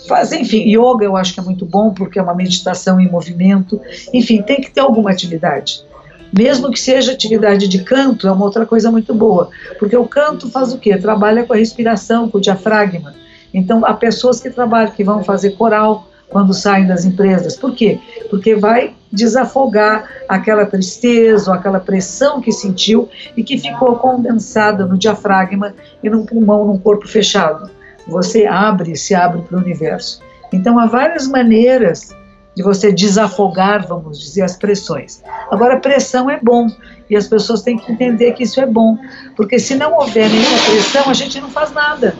fazer, 0.07 0.41
enfim, 0.41 0.69
yoga 0.69 1.05
eu 1.05 1.17
acho 1.17 1.33
que 1.33 1.41
é 1.41 1.43
muito 1.43 1.65
bom 1.65 1.95
porque 1.95 2.19
é 2.19 2.23
uma 2.23 2.35
meditação 2.35 3.01
em 3.01 3.11
movimento, 3.11 3.81
enfim, 4.13 4.43
tem 4.43 4.61
que 4.61 4.71
ter 4.71 4.81
alguma 4.81 5.11
atividade. 5.11 5.83
Mesmo 6.31 6.71
que 6.71 6.79
seja 6.79 7.13
atividade 7.13 7.69
de 7.69 7.83
canto, 7.85 8.27
é 8.27 8.33
uma 8.33 8.45
outra 8.45 8.67
coisa 8.67 8.91
muito 8.91 9.15
boa, 9.15 9.49
porque 9.79 9.97
o 9.97 10.07
canto 10.07 10.51
faz 10.51 10.73
o 10.73 10.79
quê? 10.79 10.97
Trabalha 10.99 11.45
com 11.45 11.55
a 11.55 11.57
respiração, 11.57 12.29
com 12.29 12.39
o 12.39 12.41
diafragma. 12.41 13.15
Então, 13.53 13.85
há 13.87 13.95
pessoas 13.95 14.41
que 14.41 14.51
trabalham, 14.51 14.91
que 14.91 15.05
vão 15.05 15.23
fazer 15.23 15.51
coral, 15.51 16.09
quando 16.29 16.53
saem 16.53 16.87
das 16.87 17.05
empresas. 17.05 17.57
Por 17.57 17.73
quê? 17.77 18.01
Porque 18.29 18.57
vai 18.57 18.93
desafogar 19.15 20.09
aquela 20.29 20.67
tristeza 20.67 21.51
ou 21.51 21.57
aquela 21.57 21.81
pressão 21.81 22.41
que 22.41 22.53
sentiu 22.53 23.09
e 23.37 23.43
que 23.43 23.57
ficou 23.57 23.97
condensada 23.97 24.85
no 24.85 24.99
diafragma 24.99 25.75
e 26.03 26.11
no 26.11 26.27
pulmão, 26.27 26.67
num 26.67 26.79
corpo 26.79 27.07
fechado. 27.07 27.71
Você 28.07 28.47
abre, 28.47 28.97
se 28.97 29.15
abre 29.15 29.43
para 29.43 29.57
o 29.57 29.61
universo. 29.61 30.21
Então 30.53 30.79
há 30.79 30.87
várias 30.87 31.27
maneiras 31.27 32.15
de 32.55 32.63
você 32.63 32.93
desafogar, 32.93 33.87
vamos 33.87 34.21
dizer, 34.21 34.43
as 34.43 34.57
pressões. 34.57 35.23
Agora, 35.51 35.81
pressão 35.81 36.31
é 36.31 36.39
bom 36.41 36.69
e 37.11 37.17
as 37.17 37.27
pessoas 37.27 37.63
têm 37.63 37.77
que 37.77 37.91
entender 37.91 38.33
que 38.33 38.45
isso 38.45 38.61
é 38.61 38.67
bom, 38.67 38.97
porque 39.37 39.59
se 39.59 39.75
não 39.75 39.93
houver 39.95 40.29
nenhuma 40.29 40.59
pressão, 40.65 41.11
a 41.11 41.15
gente 41.15 41.41
não 41.41 41.51
faz 41.51 41.73
nada. 41.73 42.15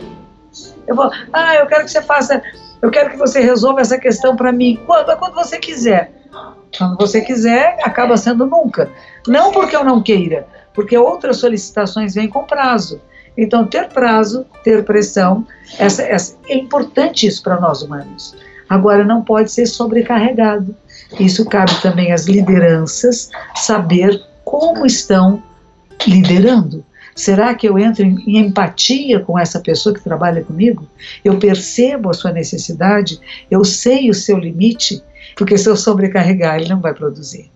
Eu 0.85 0.95
vou, 0.95 1.09
ah, 1.33 1.55
eu 1.55 1.65
quero 1.65 1.85
que 1.85 1.91
você 1.91 2.01
faça 2.01 2.41
Eu 2.81 2.91
quero 2.91 3.09
que 3.09 3.17
você 3.17 3.41
resolva 3.41 3.81
essa 3.81 3.97
questão 3.97 4.35
para 4.35 4.51
mim 4.51 4.79
quando, 4.85 5.15
quando 5.17 5.33
você 5.33 5.57
quiser. 5.57 6.11
Quando 6.77 6.97
você 6.97 7.21
quiser, 7.21 7.77
acaba 7.83 8.17
sendo 8.17 8.45
nunca. 8.45 8.89
Não 9.27 9.51
porque 9.51 9.75
eu 9.75 9.83
não 9.83 10.01
queira, 10.01 10.47
porque 10.73 10.97
outras 10.97 11.37
solicitações 11.37 12.13
vêm 12.13 12.27
com 12.27 12.43
prazo. 12.43 12.99
Então, 13.37 13.65
ter 13.65 13.89
prazo, 13.89 14.45
ter 14.63 14.83
pressão, 14.83 15.45
essa, 15.77 16.03
essa, 16.03 16.37
é 16.47 16.55
importante 16.55 17.27
isso 17.27 17.43
para 17.43 17.59
nós 17.59 17.81
humanos. 17.81 18.35
Agora, 18.69 19.03
não 19.03 19.21
pode 19.21 19.51
ser 19.51 19.65
sobrecarregado. 19.65 20.75
Isso 21.19 21.45
cabe 21.45 21.73
também 21.81 22.11
às 22.11 22.25
lideranças 22.25 23.29
saber 23.55 24.23
como 24.43 24.85
estão 24.85 25.41
liderando. 26.07 26.83
Será 27.15 27.53
que 27.55 27.67
eu 27.67 27.79
entro 27.79 28.03
em, 28.03 28.15
em, 28.27 28.37
empatia 28.37 29.21
com 29.21 29.39
essa 29.39 29.59
pessoa 29.59 29.95
que 29.95 30.03
trabalha 30.03 30.43
comigo? 30.43 30.85
Eu 31.23 31.37
percebo 31.37 32.09
a 32.09 32.13
sua 32.13 32.31
necessidade, 32.31 33.19
eu 33.49 33.63
sei 33.63 34.09
o 34.09 34.13
seu 34.13 34.37
limite, 34.37 35.01
porque 35.35 35.57
se 35.57 35.69
eu 35.69 35.75
sobrecarregar, 35.75 36.55
ele 36.55 36.69
não 36.69 36.79
vai 36.79 36.93
produzir. 36.93 37.51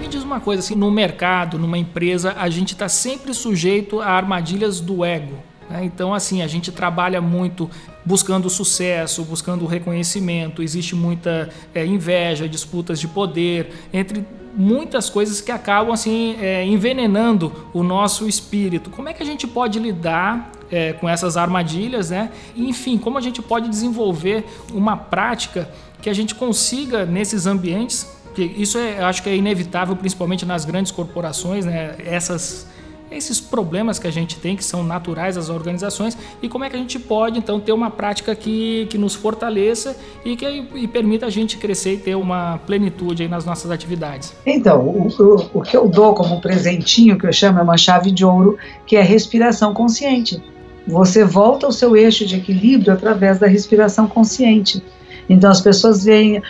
Me 0.00 0.06
diz 0.08 0.22
uma 0.22 0.40
coisa 0.40 0.60
assim, 0.60 0.76
no 0.76 0.90
mercado, 0.90 1.58
numa 1.58 1.76
empresa, 1.76 2.34
a 2.38 2.48
gente 2.48 2.72
está 2.72 2.88
sempre 2.88 3.34
sujeito 3.34 4.00
a 4.00 4.10
armadilhas 4.10 4.80
do 4.80 5.04
ego. 5.04 5.36
Né? 5.68 5.84
Então, 5.84 6.14
assim, 6.14 6.40
a 6.40 6.46
gente 6.46 6.70
trabalha 6.70 7.20
muito 7.20 7.68
buscando 8.04 8.48
sucesso, 8.48 9.24
buscando 9.24 9.66
reconhecimento, 9.66 10.62
existe 10.62 10.94
muita 10.94 11.48
é, 11.74 11.84
inveja, 11.84 12.48
disputas 12.48 13.00
de 13.00 13.08
poder, 13.08 13.72
entre 13.92 14.24
muitas 14.56 15.10
coisas 15.10 15.40
que 15.40 15.50
acabam 15.50 15.92
assim 15.92 16.36
é, 16.40 16.64
envenenando 16.64 17.52
o 17.72 17.82
nosso 17.82 18.28
espírito. 18.28 18.90
Como 18.90 19.08
é 19.08 19.12
que 19.12 19.22
a 19.22 19.26
gente 19.26 19.46
pode 19.46 19.78
lidar 19.78 20.52
é, 20.70 20.92
com 20.92 21.08
essas 21.08 21.36
armadilhas, 21.36 22.10
né? 22.10 22.30
Enfim, 22.56 22.98
como 22.98 23.18
a 23.18 23.20
gente 23.20 23.42
pode 23.42 23.68
desenvolver 23.68 24.44
uma 24.72 24.96
prática 24.96 25.68
que 26.00 26.10
a 26.10 26.12
gente 26.12 26.34
consiga 26.34 27.04
nesses 27.04 27.46
ambientes, 27.46 28.10
que 28.34 28.42
isso 28.42 28.78
é, 28.78 29.02
acho 29.02 29.22
que 29.22 29.28
é 29.28 29.36
inevitável, 29.36 29.96
principalmente 29.96 30.44
nas 30.44 30.64
grandes 30.64 30.92
corporações, 30.92 31.64
né? 31.64 31.96
Essas 32.04 32.66
esses 33.16 33.40
problemas 33.40 33.98
que 33.98 34.06
a 34.06 34.10
gente 34.10 34.38
tem, 34.38 34.56
que 34.56 34.64
são 34.64 34.82
naturais 34.82 35.36
das 35.36 35.48
organizações, 35.48 36.16
e 36.42 36.48
como 36.48 36.64
é 36.64 36.70
que 36.70 36.76
a 36.76 36.78
gente 36.78 36.98
pode, 36.98 37.38
então, 37.38 37.60
ter 37.60 37.72
uma 37.72 37.90
prática 37.90 38.34
que, 38.34 38.86
que 38.90 38.98
nos 38.98 39.14
fortaleça 39.14 39.96
e 40.24 40.36
que 40.36 40.44
e 40.74 40.88
permita 40.88 41.26
a 41.26 41.30
gente 41.30 41.56
crescer 41.56 41.94
e 41.94 41.96
ter 41.98 42.14
uma 42.14 42.58
plenitude 42.66 43.28
nas 43.28 43.44
nossas 43.44 43.70
atividades. 43.70 44.34
Então, 44.46 44.80
o, 44.80 45.08
o, 45.08 45.50
o 45.54 45.62
que 45.62 45.76
eu 45.76 45.88
dou 45.88 46.14
como 46.14 46.40
presentinho, 46.40 47.18
que 47.18 47.26
eu 47.26 47.32
chamo 47.32 47.58
é 47.58 47.62
uma 47.62 47.76
chave 47.76 48.10
de 48.10 48.24
ouro, 48.24 48.58
que 48.86 48.96
é 48.96 49.00
a 49.00 49.04
respiração 49.04 49.72
consciente. 49.72 50.42
Você 50.86 51.24
volta 51.24 51.66
ao 51.66 51.72
seu 51.72 51.96
eixo 51.96 52.26
de 52.26 52.36
equilíbrio 52.36 52.92
através 52.92 53.38
da 53.38 53.46
respiração 53.46 54.06
consciente. 54.06 54.82
Então 55.28 55.50
as 55.50 55.60
pessoas 55.60 56.04
veem, 56.04 56.42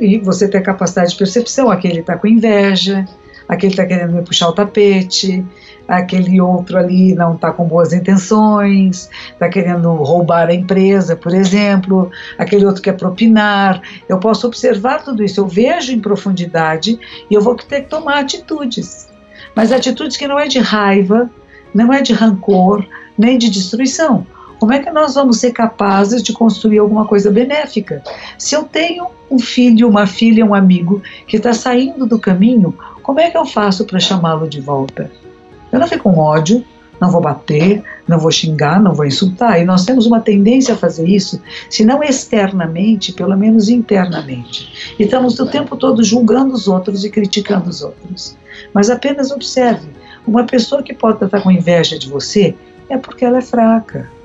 e 0.00 0.18
você 0.18 0.48
tem 0.48 0.62
capacidade 0.62 1.10
de 1.10 1.16
percepção, 1.16 1.70
aquele 1.70 2.00
está 2.00 2.16
com 2.16 2.26
inveja, 2.26 3.06
aquele 3.48 3.72
está 3.72 3.86
querendo 3.86 4.14
me 4.14 4.22
puxar 4.22 4.48
o 4.48 4.52
tapete, 4.52 5.44
aquele 5.88 6.40
outro 6.40 6.76
ali 6.78 7.14
não 7.14 7.34
está 7.34 7.52
com 7.52 7.64
boas 7.64 7.92
intenções, 7.92 9.08
está 9.32 9.48
querendo 9.48 9.92
roubar 9.94 10.48
a 10.48 10.54
empresa, 10.54 11.14
por 11.14 11.34
exemplo, 11.34 12.10
aquele 12.38 12.66
outro 12.66 12.82
quer 12.82 12.96
propinar. 12.96 13.80
Eu 14.08 14.18
posso 14.18 14.46
observar 14.46 15.02
tudo 15.02 15.22
isso, 15.22 15.40
eu 15.40 15.46
vejo 15.46 15.92
em 15.92 16.00
profundidade 16.00 16.98
e 17.30 17.34
eu 17.34 17.40
vou 17.40 17.54
ter 17.54 17.82
que 17.82 17.88
tomar 17.88 18.18
atitudes. 18.18 19.08
Mas 19.54 19.72
atitudes 19.72 20.16
que 20.16 20.26
não 20.26 20.38
é 20.38 20.46
de 20.48 20.58
raiva, 20.58 21.30
não 21.74 21.92
é 21.92 22.02
de 22.02 22.12
rancor, 22.12 22.84
nem 23.16 23.38
de 23.38 23.48
destruição. 23.48 24.26
Como 24.58 24.72
é 24.72 24.78
que 24.78 24.90
nós 24.90 25.14
vamos 25.14 25.38
ser 25.38 25.52
capazes 25.52 26.22
de 26.22 26.32
construir 26.32 26.78
alguma 26.78 27.04
coisa 27.04 27.30
benéfica? 27.30 28.02
Se 28.38 28.54
eu 28.54 28.64
tenho 28.64 29.08
um 29.30 29.38
filho, 29.38 29.88
uma 29.88 30.06
filha, 30.06 30.44
um 30.44 30.54
amigo 30.54 31.02
que 31.26 31.36
está 31.36 31.52
saindo 31.52 32.06
do 32.06 32.18
caminho, 32.18 32.74
como 33.02 33.20
é 33.20 33.30
que 33.30 33.36
eu 33.36 33.44
faço 33.44 33.84
para 33.84 34.00
chamá-lo 34.00 34.48
de 34.48 34.60
volta? 34.60 35.10
Eu 35.72 35.78
não 35.78 35.86
fico 35.86 36.04
com 36.04 36.18
ódio, 36.18 36.64
não 37.00 37.10
vou 37.10 37.20
bater, 37.20 37.82
não 38.08 38.18
vou 38.18 38.30
xingar, 38.30 38.80
não 38.80 38.94
vou 38.94 39.06
insultar. 39.06 39.60
E 39.60 39.64
nós 39.64 39.84
temos 39.84 40.06
uma 40.06 40.20
tendência 40.20 40.74
a 40.74 40.76
fazer 40.76 41.08
isso, 41.08 41.40
se 41.68 41.84
não 41.84 42.02
externamente, 42.02 43.12
pelo 43.12 43.36
menos 43.36 43.68
internamente. 43.68 44.94
E 44.98 45.02
estamos 45.02 45.38
o 45.38 45.46
tempo 45.46 45.76
todo 45.76 46.02
julgando 46.02 46.54
os 46.54 46.68
outros 46.68 47.04
e 47.04 47.10
criticando 47.10 47.68
os 47.68 47.82
outros. 47.82 48.36
Mas 48.72 48.88
apenas 48.90 49.30
observe: 49.30 49.88
uma 50.26 50.44
pessoa 50.44 50.82
que 50.82 50.94
pode 50.94 51.22
estar 51.22 51.40
com 51.40 51.50
inveja 51.50 51.98
de 51.98 52.08
você 52.08 52.54
é 52.88 52.96
porque 52.96 53.24
ela 53.24 53.38
é 53.38 53.42
fraca 53.42 54.15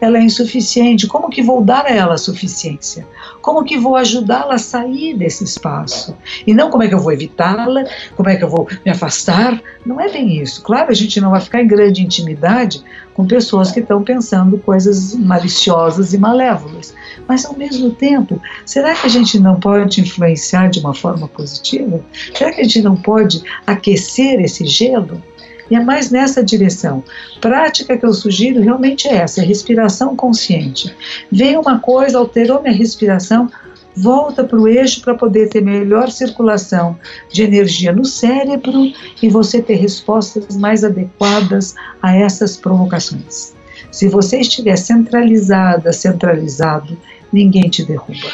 ela 0.00 0.18
é 0.18 0.22
insuficiente. 0.22 1.06
Como 1.06 1.28
que 1.28 1.42
vou 1.42 1.62
dar 1.62 1.86
a 1.86 1.90
ela 1.90 2.14
a 2.14 2.18
suficiência? 2.18 3.06
Como 3.42 3.64
que 3.64 3.78
vou 3.78 3.96
ajudá-la 3.96 4.54
a 4.54 4.58
sair 4.58 5.16
desse 5.16 5.44
espaço? 5.44 6.16
E 6.46 6.54
não 6.54 6.70
como 6.70 6.82
é 6.82 6.88
que 6.88 6.94
eu 6.94 7.00
vou 7.00 7.12
evitá-la, 7.12 7.84
como 8.16 8.28
é 8.28 8.36
que 8.36 8.44
eu 8.44 8.48
vou 8.48 8.68
me 8.84 8.90
afastar. 8.90 9.62
Não 9.84 10.00
é 10.00 10.08
bem 10.08 10.40
isso. 10.40 10.62
Claro, 10.62 10.90
a 10.90 10.94
gente 10.94 11.20
não 11.20 11.30
vai 11.30 11.40
ficar 11.40 11.62
em 11.62 11.66
grande 11.66 12.02
intimidade 12.02 12.82
com 13.14 13.26
pessoas 13.26 13.70
que 13.70 13.80
estão 13.80 14.02
pensando 14.02 14.58
coisas 14.58 15.14
maliciosas 15.14 16.14
e 16.14 16.18
malévolas. 16.18 16.94
Mas, 17.28 17.44
ao 17.44 17.54
mesmo 17.54 17.90
tempo, 17.90 18.40
será 18.64 18.94
que 18.94 19.06
a 19.06 19.10
gente 19.10 19.38
não 19.38 19.58
pode 19.60 20.00
influenciar 20.00 20.68
de 20.68 20.80
uma 20.80 20.94
forma 20.94 21.28
positiva? 21.28 22.00
Será 22.34 22.52
que 22.52 22.60
a 22.60 22.64
gente 22.64 22.82
não 22.82 22.96
pode 22.96 23.42
aquecer 23.66 24.40
esse 24.40 24.66
gelo? 24.66 25.22
E 25.70 25.76
é 25.76 25.80
mais 25.80 26.10
nessa 26.10 26.42
direção. 26.42 27.04
Prática 27.40 27.96
que 27.96 28.04
eu 28.04 28.12
sugiro 28.12 28.60
realmente 28.60 29.06
é 29.06 29.16
essa, 29.16 29.40
é 29.40 29.44
respiração 29.44 30.16
consciente. 30.16 30.94
Vem 31.30 31.56
uma 31.56 31.78
coisa, 31.78 32.18
alterou 32.18 32.60
minha 32.60 32.74
respiração, 32.74 33.48
volta 33.96 34.42
para 34.44 34.58
o 34.58 34.66
eixo 34.66 35.00
para 35.00 35.14
poder 35.14 35.48
ter 35.48 35.62
melhor 35.62 36.10
circulação 36.10 36.98
de 37.30 37.42
energia 37.42 37.92
no 37.92 38.04
cérebro 38.04 38.92
e 39.22 39.28
você 39.28 39.62
ter 39.62 39.76
respostas 39.76 40.56
mais 40.56 40.82
adequadas 40.84 41.74
a 42.02 42.16
essas 42.16 42.56
provocações. 42.56 43.54
Se 43.90 44.08
você 44.08 44.40
estiver 44.40 44.76
centralizada, 44.76 45.92
centralizado, 45.92 46.96
ninguém 47.32 47.68
te 47.68 47.84
derruba. 47.84 48.30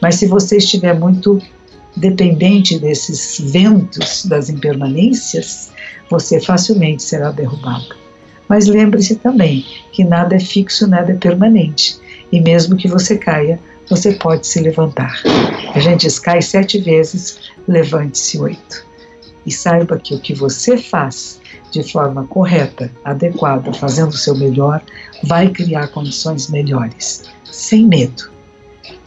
Mas 0.00 0.16
se 0.16 0.26
você 0.26 0.56
estiver 0.56 0.98
muito 0.98 1.40
dependente 1.96 2.78
desses 2.78 3.40
ventos 3.40 4.24
das 4.26 4.48
impermanências, 4.48 5.72
você 6.10 6.40
facilmente 6.40 7.02
será 7.02 7.30
derrubado. 7.30 7.96
Mas 8.48 8.66
lembre-se 8.66 9.14
também 9.14 9.64
que 9.92 10.02
nada 10.02 10.34
é 10.34 10.40
fixo, 10.40 10.88
nada 10.88 11.12
é 11.12 11.14
permanente. 11.14 11.98
E 12.32 12.40
mesmo 12.40 12.76
que 12.76 12.88
você 12.88 13.16
caia, 13.16 13.60
você 13.88 14.12
pode 14.14 14.46
se 14.46 14.60
levantar. 14.60 15.22
A 15.74 15.78
gente 15.78 16.02
diz: 16.02 16.18
cai 16.18 16.42
sete 16.42 16.78
vezes, 16.78 17.52
levante-se 17.66 18.38
oito. 18.40 18.84
E 19.46 19.52
saiba 19.52 19.98
que 19.98 20.14
o 20.14 20.20
que 20.20 20.34
você 20.34 20.76
faz 20.76 21.40
de 21.70 21.82
forma 21.92 22.26
correta, 22.26 22.90
adequada, 23.04 23.72
fazendo 23.72 24.10
o 24.10 24.18
seu 24.18 24.36
melhor, 24.36 24.82
vai 25.24 25.48
criar 25.48 25.88
condições 25.88 26.48
melhores, 26.48 27.22
sem 27.44 27.86
medo. 27.86 28.30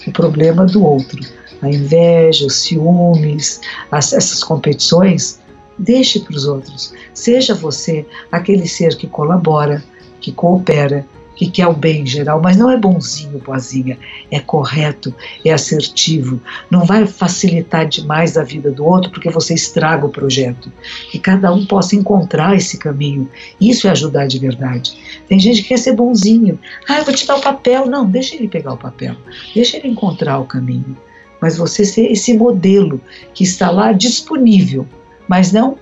O 0.07 0.11
problema 0.11 0.65
do 0.65 0.83
outro, 0.83 1.19
a 1.61 1.69
inveja, 1.69 2.45
os 2.45 2.55
ciúmes, 2.61 3.59
as, 3.91 4.13
essas 4.13 4.43
competições, 4.43 5.39
Deixe 5.83 6.21
para 6.21 6.35
os 6.35 6.45
outros. 6.45 6.93
Seja 7.13 7.53
você 7.53 8.05
aquele 8.31 8.65
ser 8.65 8.95
que 8.95 9.05
colabora, 9.05 9.83
que 10.21 10.31
coopera, 10.31 11.05
que 11.35 11.49
quer 11.49 11.67
o 11.67 11.73
bem 11.73 12.03
em 12.03 12.05
geral, 12.05 12.41
mas 12.41 12.55
não 12.55 12.71
é 12.71 12.77
bonzinho, 12.77 13.39
boazinha, 13.39 13.97
é 14.31 14.39
correto, 14.39 15.13
é 15.43 15.51
assertivo, 15.51 16.39
não 16.71 16.85
vai 16.85 17.05
facilitar 17.05 17.85
demais 17.85 18.37
a 18.37 18.43
vida 18.43 18.71
do 18.71 18.85
outro 18.85 19.11
porque 19.11 19.29
você 19.29 19.53
estraga 19.53 20.05
o 20.05 20.09
projeto. 20.09 20.71
Que 21.11 21.19
cada 21.19 21.51
um 21.51 21.65
possa 21.65 21.97
encontrar 21.97 22.55
esse 22.55 22.77
caminho. 22.77 23.29
Isso 23.59 23.85
é 23.85 23.91
ajudar 23.91 24.25
de 24.27 24.39
verdade. 24.39 24.97
Tem 25.27 25.37
gente 25.37 25.63
que 25.63 25.69
quer 25.69 25.79
ser 25.79 25.95
bonzinho. 25.95 26.57
Ah, 26.87 26.99
eu 26.99 27.03
vou 27.03 27.13
te 27.13 27.27
dar 27.27 27.35
o 27.35 27.41
papel. 27.41 27.87
Não, 27.87 28.09
deixa 28.09 28.35
ele 28.35 28.47
pegar 28.47 28.71
o 28.71 28.77
papel. 28.77 29.17
Deixa 29.53 29.75
ele 29.75 29.89
encontrar 29.89 30.39
o 30.39 30.45
caminho. 30.45 30.95
Mas 31.41 31.57
você 31.57 31.83
ser 31.83 32.09
esse 32.09 32.33
modelo 32.37 33.01
que 33.33 33.43
está 33.43 33.69
lá 33.69 33.91
disponível 33.91 34.87
mas 35.27 35.51
não 35.51 35.77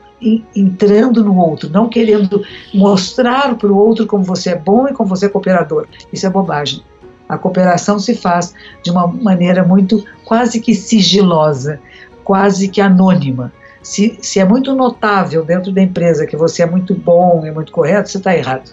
entrando 0.55 1.23
no 1.23 1.35
outro, 1.35 1.69
não 1.69 1.89
querendo 1.89 2.43
mostrar 2.73 3.55
para 3.55 3.71
o 3.71 3.77
outro 3.77 4.05
como 4.05 4.23
você 4.23 4.51
é 4.51 4.55
bom 4.55 4.87
e 4.87 4.93
como 4.93 5.09
você 5.09 5.25
é 5.25 5.29
cooperador. 5.29 5.87
Isso 6.13 6.27
é 6.27 6.29
bobagem. 6.29 6.83
A 7.27 7.37
cooperação 7.37 7.97
se 7.97 8.13
faz 8.13 8.53
de 8.83 8.91
uma 8.91 9.07
maneira 9.07 9.63
muito 9.63 10.05
quase 10.25 10.59
que 10.59 10.75
sigilosa, 10.75 11.79
quase 12.23 12.67
que 12.67 12.81
anônima. 12.81 13.51
Se, 13.81 14.19
se 14.21 14.39
é 14.39 14.45
muito 14.45 14.75
notável 14.75 15.43
dentro 15.43 15.71
da 15.71 15.81
empresa 15.81 16.27
que 16.27 16.37
você 16.37 16.61
é 16.61 16.65
muito 16.65 16.93
bom 16.93 17.45
e 17.45 17.51
muito 17.51 17.71
correto, 17.71 18.09
você 18.09 18.17
está 18.17 18.35
errado. 18.35 18.71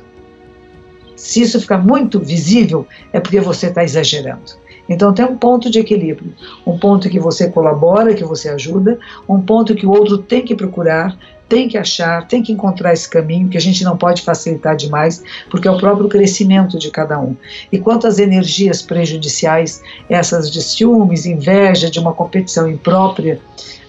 Se 1.17 1.41
isso 1.41 1.61
ficar 1.61 1.79
muito 1.79 2.21
visível, 2.21 2.87
é 3.13 3.21
porque 3.21 3.41
você 3.41 3.69
está 3.69 3.83
exagerando. 3.83 4.53
Então 4.89 5.13
tem 5.13 5.25
um 5.25 5.37
ponto 5.37 5.71
de 5.71 5.79
equilíbrio, 5.79 6.33
um 6.67 6.79
ponto 6.79 7.11
que 7.11 7.21
você 7.21 7.51
colabora, 7.51 8.15
que 8.15 8.25
você 8.25 8.49
ajuda, 8.49 8.99
um 9.29 9.41
ponto 9.41 9.75
que 9.75 9.87
o 9.87 9.91
outro 9.91 10.19
tem 10.19 10.43
que 10.43 10.55
procurar 10.55 11.17
tem 11.49 11.67
que 11.67 11.79
achar, 11.79 12.27
tem 12.27 12.43
que 12.43 12.53
encontrar 12.53 12.93
esse 12.93 13.09
caminho 13.09 13.49
que 13.49 13.57
a 13.57 13.61
gente 13.61 13.83
não 13.83 13.97
pode 13.97 14.23
facilitar 14.23 14.77
demais, 14.77 15.23
porque 15.51 15.67
é 15.67 15.71
o 15.71 15.79
próprio 15.79 16.09
crescimento 16.09 16.79
de 16.79 16.91
cada 16.91 17.19
um. 17.19 17.35
E 17.73 17.79
quanto 17.79 18.07
às 18.07 18.19
energias 18.19 18.83
prejudiciais, 18.83 19.83
essas 20.09 20.51
de 20.51 20.61
ciúmes, 20.61 21.25
inveja, 21.25 21.91
de 21.91 21.99
uma 21.99 22.13
competição 22.13 22.69
imprópria, 22.69 23.41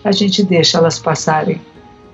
a 0.04 0.12
gente 0.12 0.42
deixa 0.42 0.78
elas 0.78 0.98
passarem. 0.98 1.62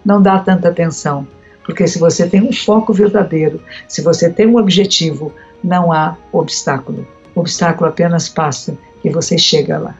Não 0.04 0.22
dá 0.22 0.40
tanta 0.40 0.70
atenção, 0.70 1.28
porque 1.64 1.88
se 1.88 2.00
você 2.00 2.28
tem 2.28 2.42
um 2.42 2.54
foco 2.54 2.92
verdadeiro, 2.92 3.62
se 3.88 4.02
você 4.02 4.30
tem 4.30 4.48
um 4.48 4.58
objetivo, 4.58 5.32
não 5.64 5.92
há 5.92 6.18
obstáculo. 6.32 7.08
O 7.36 7.42
obstáculo 7.42 7.90
apenas 7.90 8.30
passa 8.30 8.78
e 9.04 9.10
você 9.10 9.38
chega 9.38 9.78
lá. 9.78 9.96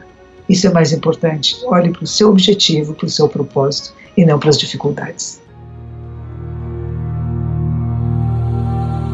Isso 0.48 0.66
é 0.66 0.70
mais 0.72 0.92
importante. 0.92 1.56
Olhe 1.66 1.90
para 1.90 2.04
o 2.04 2.06
seu 2.06 2.30
objetivo, 2.30 2.94
para 2.94 3.06
o 3.06 3.10
seu 3.10 3.28
propósito 3.28 3.92
e 4.16 4.24
não 4.24 4.38
para 4.38 4.50
as 4.50 4.58
dificuldades. 4.58 5.40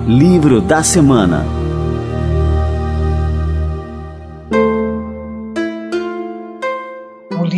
Livro 0.06 0.60
da 0.60 0.82
Semana 0.82 1.61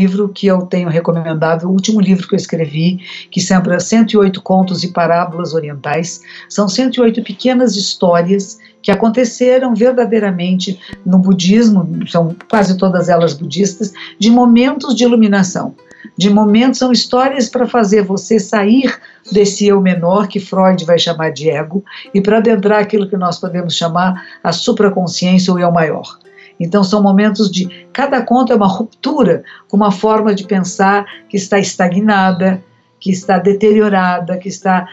livro 0.05 0.29
que 0.29 0.47
eu 0.47 0.62
tenho 0.62 0.88
recomendado, 0.88 1.64
o 1.64 1.71
último 1.71 1.99
livro 1.99 2.29
que 2.29 2.35
eu 2.35 2.38
escrevi, 2.38 3.01
que 3.31 3.40
são 3.40 3.62
108 3.81 4.43
contos 4.43 4.85
e 4.85 4.88
parábolas 4.93 5.55
orientais. 5.55 6.21
São 6.49 6.69
108 6.69 7.23
pequenas 7.23 7.75
histórias 7.75 8.59
que 8.83 8.90
aconteceram 8.90 9.75
verdadeiramente 9.75 10.79
no 11.07 11.19
budismo, 11.19 12.07
são 12.07 12.37
quase 12.51 12.77
todas 12.77 13.09
elas 13.09 13.33
budistas, 13.33 13.95
de 14.19 14.31
momentos 14.31 14.95
de 14.95 15.05
iluminação. 15.05 15.75
De 16.19 16.29
momentos 16.29 16.79
são 16.79 16.93
histórias 16.93 17.49
para 17.49 17.67
fazer 17.67 18.03
você 18.03 18.38
sair 18.38 18.95
desse 19.33 19.67
eu 19.67 19.81
menor, 19.81 20.29
que 20.29 20.38
Freud 20.38 20.85
vai 20.85 20.99
chamar 20.99 21.31
de 21.31 21.49
ego, 21.49 21.83
e 22.12 22.21
para 22.21 22.38
adentrar 22.38 22.81
aquilo 22.81 23.09
que 23.09 23.17
nós 23.17 23.38
podemos 23.38 23.75
chamar 23.75 24.23
a 24.43 24.53
supraconsciência 24.53 25.51
ou 25.51 25.59
eu 25.59 25.73
maior. 25.73 26.19
Então 26.59 26.85
são 26.85 27.03
momentos 27.03 27.51
de 27.51 27.87
cada 27.93 28.23
conto 28.23 28.53
é 28.53 28.57
uma 28.57 28.69
ruptura 28.69 29.43
com 29.69 29.77
uma 29.77 29.90
forma 29.90 30.35
de 30.35 30.47
pensar 30.47 31.05
que 31.29 31.37
está 31.37 31.59
estagnada, 31.59 32.62
que 33.01 33.11
está 33.11 33.38
deteriorada, 33.38 34.37
que 34.38 34.49
está 34.49 34.88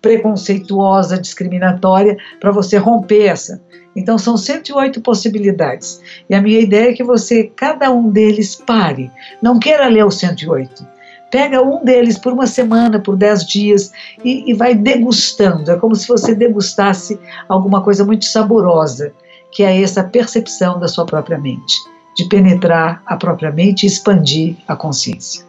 preconceituosa, 0.00 1.18
discriminatória, 1.18 2.16
para 2.38 2.52
você 2.52 2.76
romper 2.76 3.26
essa. 3.26 3.60
Então 3.96 4.18
são 4.18 4.36
108 4.36 5.00
possibilidades. 5.00 6.00
E 6.28 6.34
a 6.34 6.40
minha 6.40 6.60
ideia 6.60 6.90
é 6.90 6.92
que 6.92 7.02
você, 7.02 7.50
cada 7.56 7.90
um 7.90 8.10
deles, 8.10 8.54
pare. 8.54 9.10
Não 9.42 9.58
queira 9.58 9.88
ler 9.88 10.06
os 10.06 10.18
108. 10.18 10.86
Pega 11.30 11.60
um 11.60 11.84
deles 11.84 12.18
por 12.18 12.32
uma 12.32 12.46
semana, 12.46 13.00
por 13.00 13.16
dez 13.16 13.44
dias 13.44 13.90
e, 14.24 14.48
e 14.48 14.54
vai 14.54 14.74
degustando. 14.74 15.70
É 15.72 15.76
como 15.76 15.96
se 15.96 16.06
você 16.06 16.34
degustasse 16.34 17.18
alguma 17.48 17.82
coisa 17.82 18.04
muito 18.04 18.26
saborosa, 18.26 19.12
que 19.50 19.62
é 19.62 19.82
essa 19.82 20.04
percepção 20.04 20.78
da 20.78 20.88
sua 20.88 21.06
própria 21.06 21.38
mente, 21.38 21.76
de 22.16 22.24
penetrar 22.26 23.02
a 23.06 23.16
própria 23.16 23.50
mente 23.50 23.84
e 23.84 23.86
expandir 23.86 24.56
a 24.66 24.76
consciência. 24.76 25.44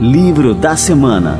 Livro 0.00 0.52
da 0.52 0.76
Semana 0.76 1.38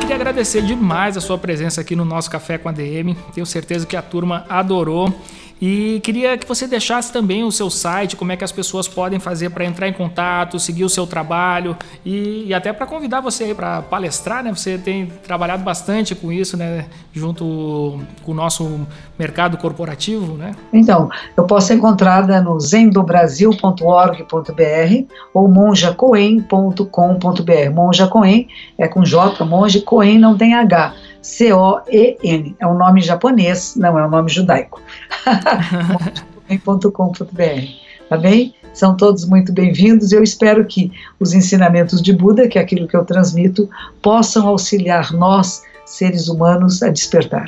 Queria 0.00 0.16
agradecer 0.16 0.62
demais 0.62 1.16
a 1.16 1.20
sua 1.20 1.38
presença 1.38 1.80
aqui 1.80 1.94
no 1.94 2.04
nosso 2.04 2.28
Café 2.28 2.58
com 2.58 2.68
a 2.68 2.72
DM. 2.72 3.16
Tenho 3.32 3.46
certeza 3.46 3.86
que 3.86 3.96
a 3.96 4.02
turma 4.02 4.44
adorou. 4.48 5.14
E 5.60 6.00
queria 6.02 6.38
que 6.38 6.48
você 6.48 6.66
deixasse 6.66 7.12
também 7.12 7.44
o 7.44 7.52
seu 7.52 7.68
site, 7.68 8.16
como 8.16 8.32
é 8.32 8.36
que 8.36 8.42
as 8.42 8.50
pessoas 8.50 8.88
podem 8.88 9.20
fazer 9.20 9.50
para 9.50 9.62
entrar 9.64 9.86
em 9.86 9.92
contato, 9.92 10.58
seguir 10.58 10.84
o 10.84 10.88
seu 10.88 11.06
trabalho 11.06 11.76
e, 12.04 12.46
e 12.46 12.54
até 12.54 12.72
para 12.72 12.86
convidar 12.86 13.20
você 13.20 13.54
para 13.54 13.82
palestrar, 13.82 14.42
né? 14.42 14.54
Você 14.54 14.78
tem 14.78 15.06
trabalhado 15.06 15.62
bastante 15.62 16.14
com 16.14 16.32
isso, 16.32 16.56
né? 16.56 16.86
Junto 17.12 18.00
com 18.24 18.32
o 18.32 18.34
nosso 18.34 18.86
mercado 19.18 19.58
corporativo, 19.58 20.34
né? 20.34 20.52
Então, 20.72 21.10
eu 21.36 21.44
posso 21.44 21.66
ser 21.66 21.74
encontrada 21.74 22.40
no 22.40 22.58
zendobrasil.org.br 22.58 25.04
ou 25.34 25.46
monjacoen.com.br. 25.46 27.70
Monja 27.74 28.06
Coen 28.06 28.48
é 28.78 28.88
com 28.88 29.04
J, 29.04 29.44
monge, 29.44 29.82
Coen 29.82 30.18
não 30.18 30.38
tem 30.38 30.54
H. 30.54 30.94
C-O-E-N. 31.22 32.56
É 32.58 32.66
um 32.66 32.76
nome 32.76 33.00
japonês, 33.00 33.74
não 33.76 33.98
é 33.98 34.06
um 34.06 34.10
nome 34.10 34.30
judaico. 34.30 34.80
.com.br. 36.92 37.66
Tá 38.08 38.16
bem? 38.16 38.54
São 38.72 38.96
todos 38.96 39.24
muito 39.24 39.52
bem-vindos. 39.52 40.12
Eu 40.12 40.22
espero 40.22 40.64
que 40.64 40.92
os 41.18 41.32
ensinamentos 41.32 42.02
de 42.02 42.12
Buda, 42.12 42.48
que 42.48 42.58
é 42.58 42.62
aquilo 42.62 42.88
que 42.88 42.96
eu 42.96 43.04
transmito, 43.04 43.68
possam 44.02 44.48
auxiliar 44.48 45.12
nós, 45.12 45.62
seres 45.84 46.28
humanos, 46.28 46.82
a 46.82 46.88
despertar. 46.88 47.46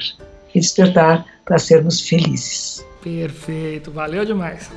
E 0.54 0.60
despertar 0.60 1.24
para 1.44 1.58
sermos 1.58 2.00
felizes. 2.00 2.84
Perfeito, 3.02 3.90
valeu 3.90 4.24
demais. 4.24 4.70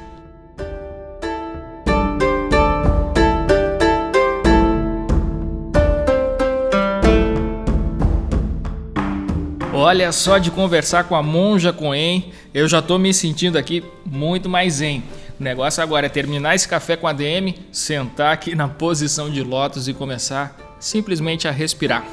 Olha 9.95 10.11
só 10.11 10.37
de 10.37 10.51
conversar 10.51 11.05
com 11.05 11.15
a 11.15 11.23
Monja 11.23 11.71
Coen, 11.71 12.33
eu 12.53 12.67
já 12.67 12.79
estou 12.79 12.99
me 12.99 13.13
sentindo 13.13 13.57
aqui 13.57 13.81
muito 14.05 14.49
mais 14.49 14.73
zen. 14.73 15.01
O 15.39 15.41
negócio 15.41 15.81
agora 15.81 16.07
é 16.07 16.09
terminar 16.09 16.53
esse 16.53 16.67
café 16.67 16.97
com 16.97 17.07
a 17.07 17.13
DM, 17.13 17.55
sentar 17.71 18.33
aqui 18.33 18.55
na 18.55 18.67
posição 18.67 19.29
de 19.29 19.41
lótus 19.41 19.87
e 19.87 19.93
começar 19.93 20.75
simplesmente 20.81 21.47
a 21.47 21.51
respirar. 21.51 22.05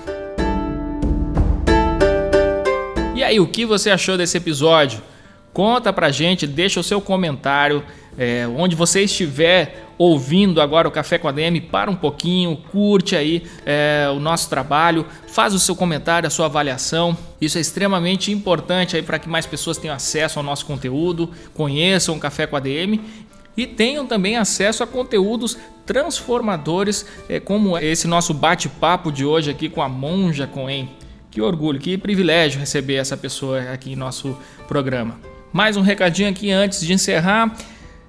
E 3.16 3.24
aí, 3.24 3.40
o 3.40 3.48
que 3.48 3.66
você 3.66 3.90
achou 3.90 4.16
desse 4.16 4.36
episódio? 4.36 5.02
Conta 5.52 5.92
pra 5.92 6.12
gente, 6.12 6.46
deixa 6.46 6.78
o 6.78 6.84
seu 6.84 7.00
comentário, 7.00 7.82
é, 8.16 8.46
onde 8.46 8.76
você 8.76 9.02
estiver 9.02 9.88
ouvindo 10.02 10.60
agora 10.60 10.88
o 10.88 10.90
Café 10.90 11.16
com 11.16 11.28
a 11.28 11.32
DM, 11.32 11.60
para 11.60 11.88
um 11.88 11.94
pouquinho, 11.94 12.56
curte 12.72 13.14
aí 13.14 13.44
é, 13.64 14.08
o 14.12 14.18
nosso 14.18 14.50
trabalho, 14.50 15.06
faz 15.28 15.54
o 15.54 15.60
seu 15.60 15.76
comentário, 15.76 16.26
a 16.26 16.30
sua 16.30 16.46
avaliação. 16.46 17.16
Isso 17.40 17.56
é 17.56 17.60
extremamente 17.60 18.32
importante 18.32 18.96
aí 18.96 19.02
para 19.02 19.16
que 19.20 19.28
mais 19.28 19.46
pessoas 19.46 19.78
tenham 19.78 19.94
acesso 19.94 20.40
ao 20.40 20.44
nosso 20.44 20.66
conteúdo, 20.66 21.30
conheçam 21.54 22.16
o 22.16 22.18
Café 22.18 22.48
com 22.48 22.56
a 22.56 22.60
DM 22.60 23.00
e 23.56 23.64
tenham 23.64 24.04
também 24.04 24.36
acesso 24.36 24.82
a 24.82 24.88
conteúdos 24.88 25.56
transformadores, 25.86 27.06
é, 27.28 27.38
como 27.38 27.78
esse 27.78 28.08
nosso 28.08 28.34
bate-papo 28.34 29.12
de 29.12 29.24
hoje 29.24 29.52
aqui 29.52 29.68
com 29.68 29.82
a 29.82 29.88
Monja 29.88 30.48
Coen. 30.48 30.90
Que 31.30 31.40
orgulho, 31.40 31.78
que 31.78 31.96
privilégio 31.96 32.58
receber 32.58 32.96
essa 32.96 33.16
pessoa 33.16 33.60
aqui 33.72 33.92
em 33.92 33.96
nosso 33.96 34.36
programa. 34.66 35.20
Mais 35.52 35.76
um 35.76 35.80
recadinho 35.80 36.28
aqui 36.28 36.50
antes 36.50 36.80
de 36.80 36.92
encerrar. 36.92 37.54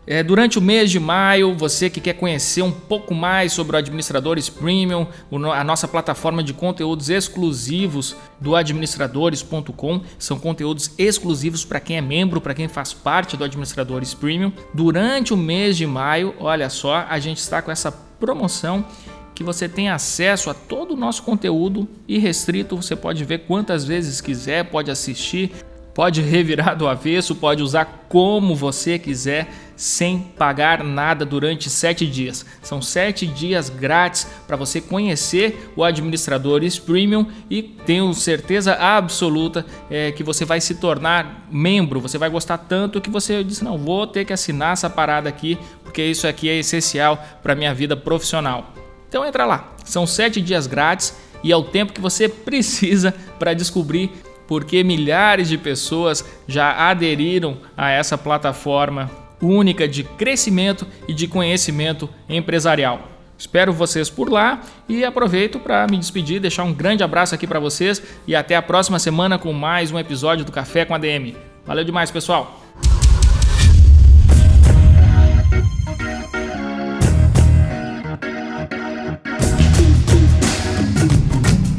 É, 0.06 0.22
durante 0.22 0.60
o 0.60 0.62
mês 0.62 0.92
de 0.92 1.00
maio, 1.00 1.56
você 1.56 1.90
que 1.90 2.02
quer 2.02 2.14
conhecer 2.14 2.62
um 2.62 2.72
pouco 2.72 3.14
mais 3.14 3.54
sobre 3.54 3.76
o 3.76 3.80
Administradores 3.80 4.50
Premium, 4.50 5.08
a 5.54 5.64
nossa 5.64 5.88
plataforma 5.88 6.44
de 6.44 6.54
conteúdos 6.54 7.10
exclusivos 7.10 8.16
do 8.40 8.54
administradores.com, 8.54 10.02
são 10.20 10.38
conteúdos 10.38 10.92
exclusivos 10.98 11.64
para 11.64 11.80
quem 11.80 11.98
é 11.98 12.02
membro, 12.02 12.42
para 12.42 12.54
quem 12.54 12.68
faz 12.68 12.94
parte 12.94 13.38
do 13.38 13.46
Administradores 13.46 14.14
Premium. 14.14 14.52
Durante 14.74 15.34
o 15.34 15.38
mês 15.38 15.78
de 15.78 15.88
maio, 15.88 16.36
olha 16.38 16.70
só, 16.70 17.06
a 17.10 17.18
gente 17.18 17.38
está 17.38 17.62
com 17.62 17.72
essa 17.72 17.92
promoção 17.92 18.86
que 19.34 19.44
você 19.44 19.68
tem 19.70 19.90
acesso 19.90 20.50
a 20.50 20.54
todo 20.54 20.92
o 20.92 20.98
nosso 20.98 21.24
conteúdo 21.24 21.88
e 22.08 22.20
restrito, 22.20 22.76
você 22.76 22.96
pode 22.96 23.24
ver 23.24 23.40
quantas 23.40 23.84
vezes 23.84 24.22
quiser, 24.22 24.66
pode 24.66 24.92
assistir, 24.92 25.52
pode 25.94 26.22
revirar 26.22 26.78
do 26.78 26.88
avesso, 26.88 27.36
pode 27.36 27.64
usar 27.64 28.06
como 28.10 28.56
você 28.56 29.00
quiser 29.00 29.50
sem 29.76 30.20
pagar 30.20 30.84
nada 30.84 31.26
durante 31.26 31.70
sete 31.70 32.06
dias. 32.08 32.46
São 32.62 32.82
sete 32.82 33.26
dias 33.26 33.70
grátis 33.70 34.28
para 34.48 34.56
você 34.56 34.80
conhecer 34.80 35.72
o 35.76 35.84
Administradores 35.84 36.78
Premium 36.78 37.28
e 37.50 37.62
tenho 37.64 38.14
certeza 38.14 38.74
absoluta 38.76 39.66
é, 39.90 40.12
que 40.12 40.24
você 40.24 40.46
vai 40.46 40.62
se 40.62 40.76
tornar 40.76 41.48
membro. 41.52 42.00
Você 42.00 42.18
vai 42.18 42.30
gostar 42.30 42.58
tanto 42.58 43.02
que 43.02 43.10
você 43.10 43.44
disse: 43.44 43.64
Não, 43.64 43.78
vou 43.78 44.06
ter 44.08 44.26
que 44.26 44.34
assinar 44.34 44.74
essa 44.74 44.90
parada 44.90 45.30
aqui 45.30 45.58
porque 45.84 46.04
isso 46.04 46.28
aqui 46.28 46.50
é 46.50 46.58
essencial 46.58 47.24
para 47.42 47.56
minha 47.56 47.74
vida 47.74 47.96
profissional. 47.96 48.74
Então 49.08 49.26
entra 49.26 49.46
lá, 49.46 49.74
são 49.86 50.08
sete 50.08 50.42
dias 50.42 50.66
grátis 50.66 51.16
e 51.44 51.52
é 51.52 51.56
o 51.56 51.64
tempo 51.64 51.94
que 51.94 52.02
você 52.02 52.28
precisa 52.30 53.14
para 53.38 53.54
descobrir 53.54 54.12
porque 54.48 54.84
milhares 54.84 55.48
de 55.48 55.58
pessoas 55.58 56.26
já 56.48 56.90
aderiram 56.90 57.58
a 57.78 57.90
essa 57.90 58.18
plataforma 58.18 59.23
única 59.46 59.88
de 59.88 60.04
crescimento 60.04 60.88
e 61.08 61.14
de 61.14 61.28
conhecimento 61.28 62.10
empresarial. 62.30 63.10
Espero 63.38 63.74
vocês 63.74 64.10
por 64.10 64.32
lá 64.32 64.62
e 64.88 65.04
aproveito 65.04 65.60
para 65.60 65.86
me 65.88 65.98
despedir, 65.98 66.40
deixar 66.40 66.64
um 66.64 66.74
grande 66.74 67.04
abraço 67.04 67.36
aqui 67.36 67.46
para 67.46 67.60
vocês 67.60 68.02
e 68.26 68.36
até 68.36 68.56
a 68.56 68.62
próxima 68.62 69.00
semana 69.00 69.38
com 69.38 69.52
mais 69.52 69.92
um 69.92 70.00
episódio 70.00 70.46
do 70.46 70.52
Café 70.52 70.86
com 70.86 70.94
a 70.94 70.98
DM. 70.98 71.36
Valeu 71.66 71.84
demais, 71.84 72.12
pessoal! 72.12 72.64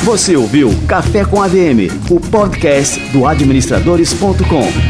Você 0.05 0.37
ouviu 0.37 0.69
Café 0.87 1.25
com 1.25 1.41
ADM, 1.41 1.89
o 2.11 2.21
podcast 2.21 3.01
do 3.11 3.27
administradores.com. 3.27 4.84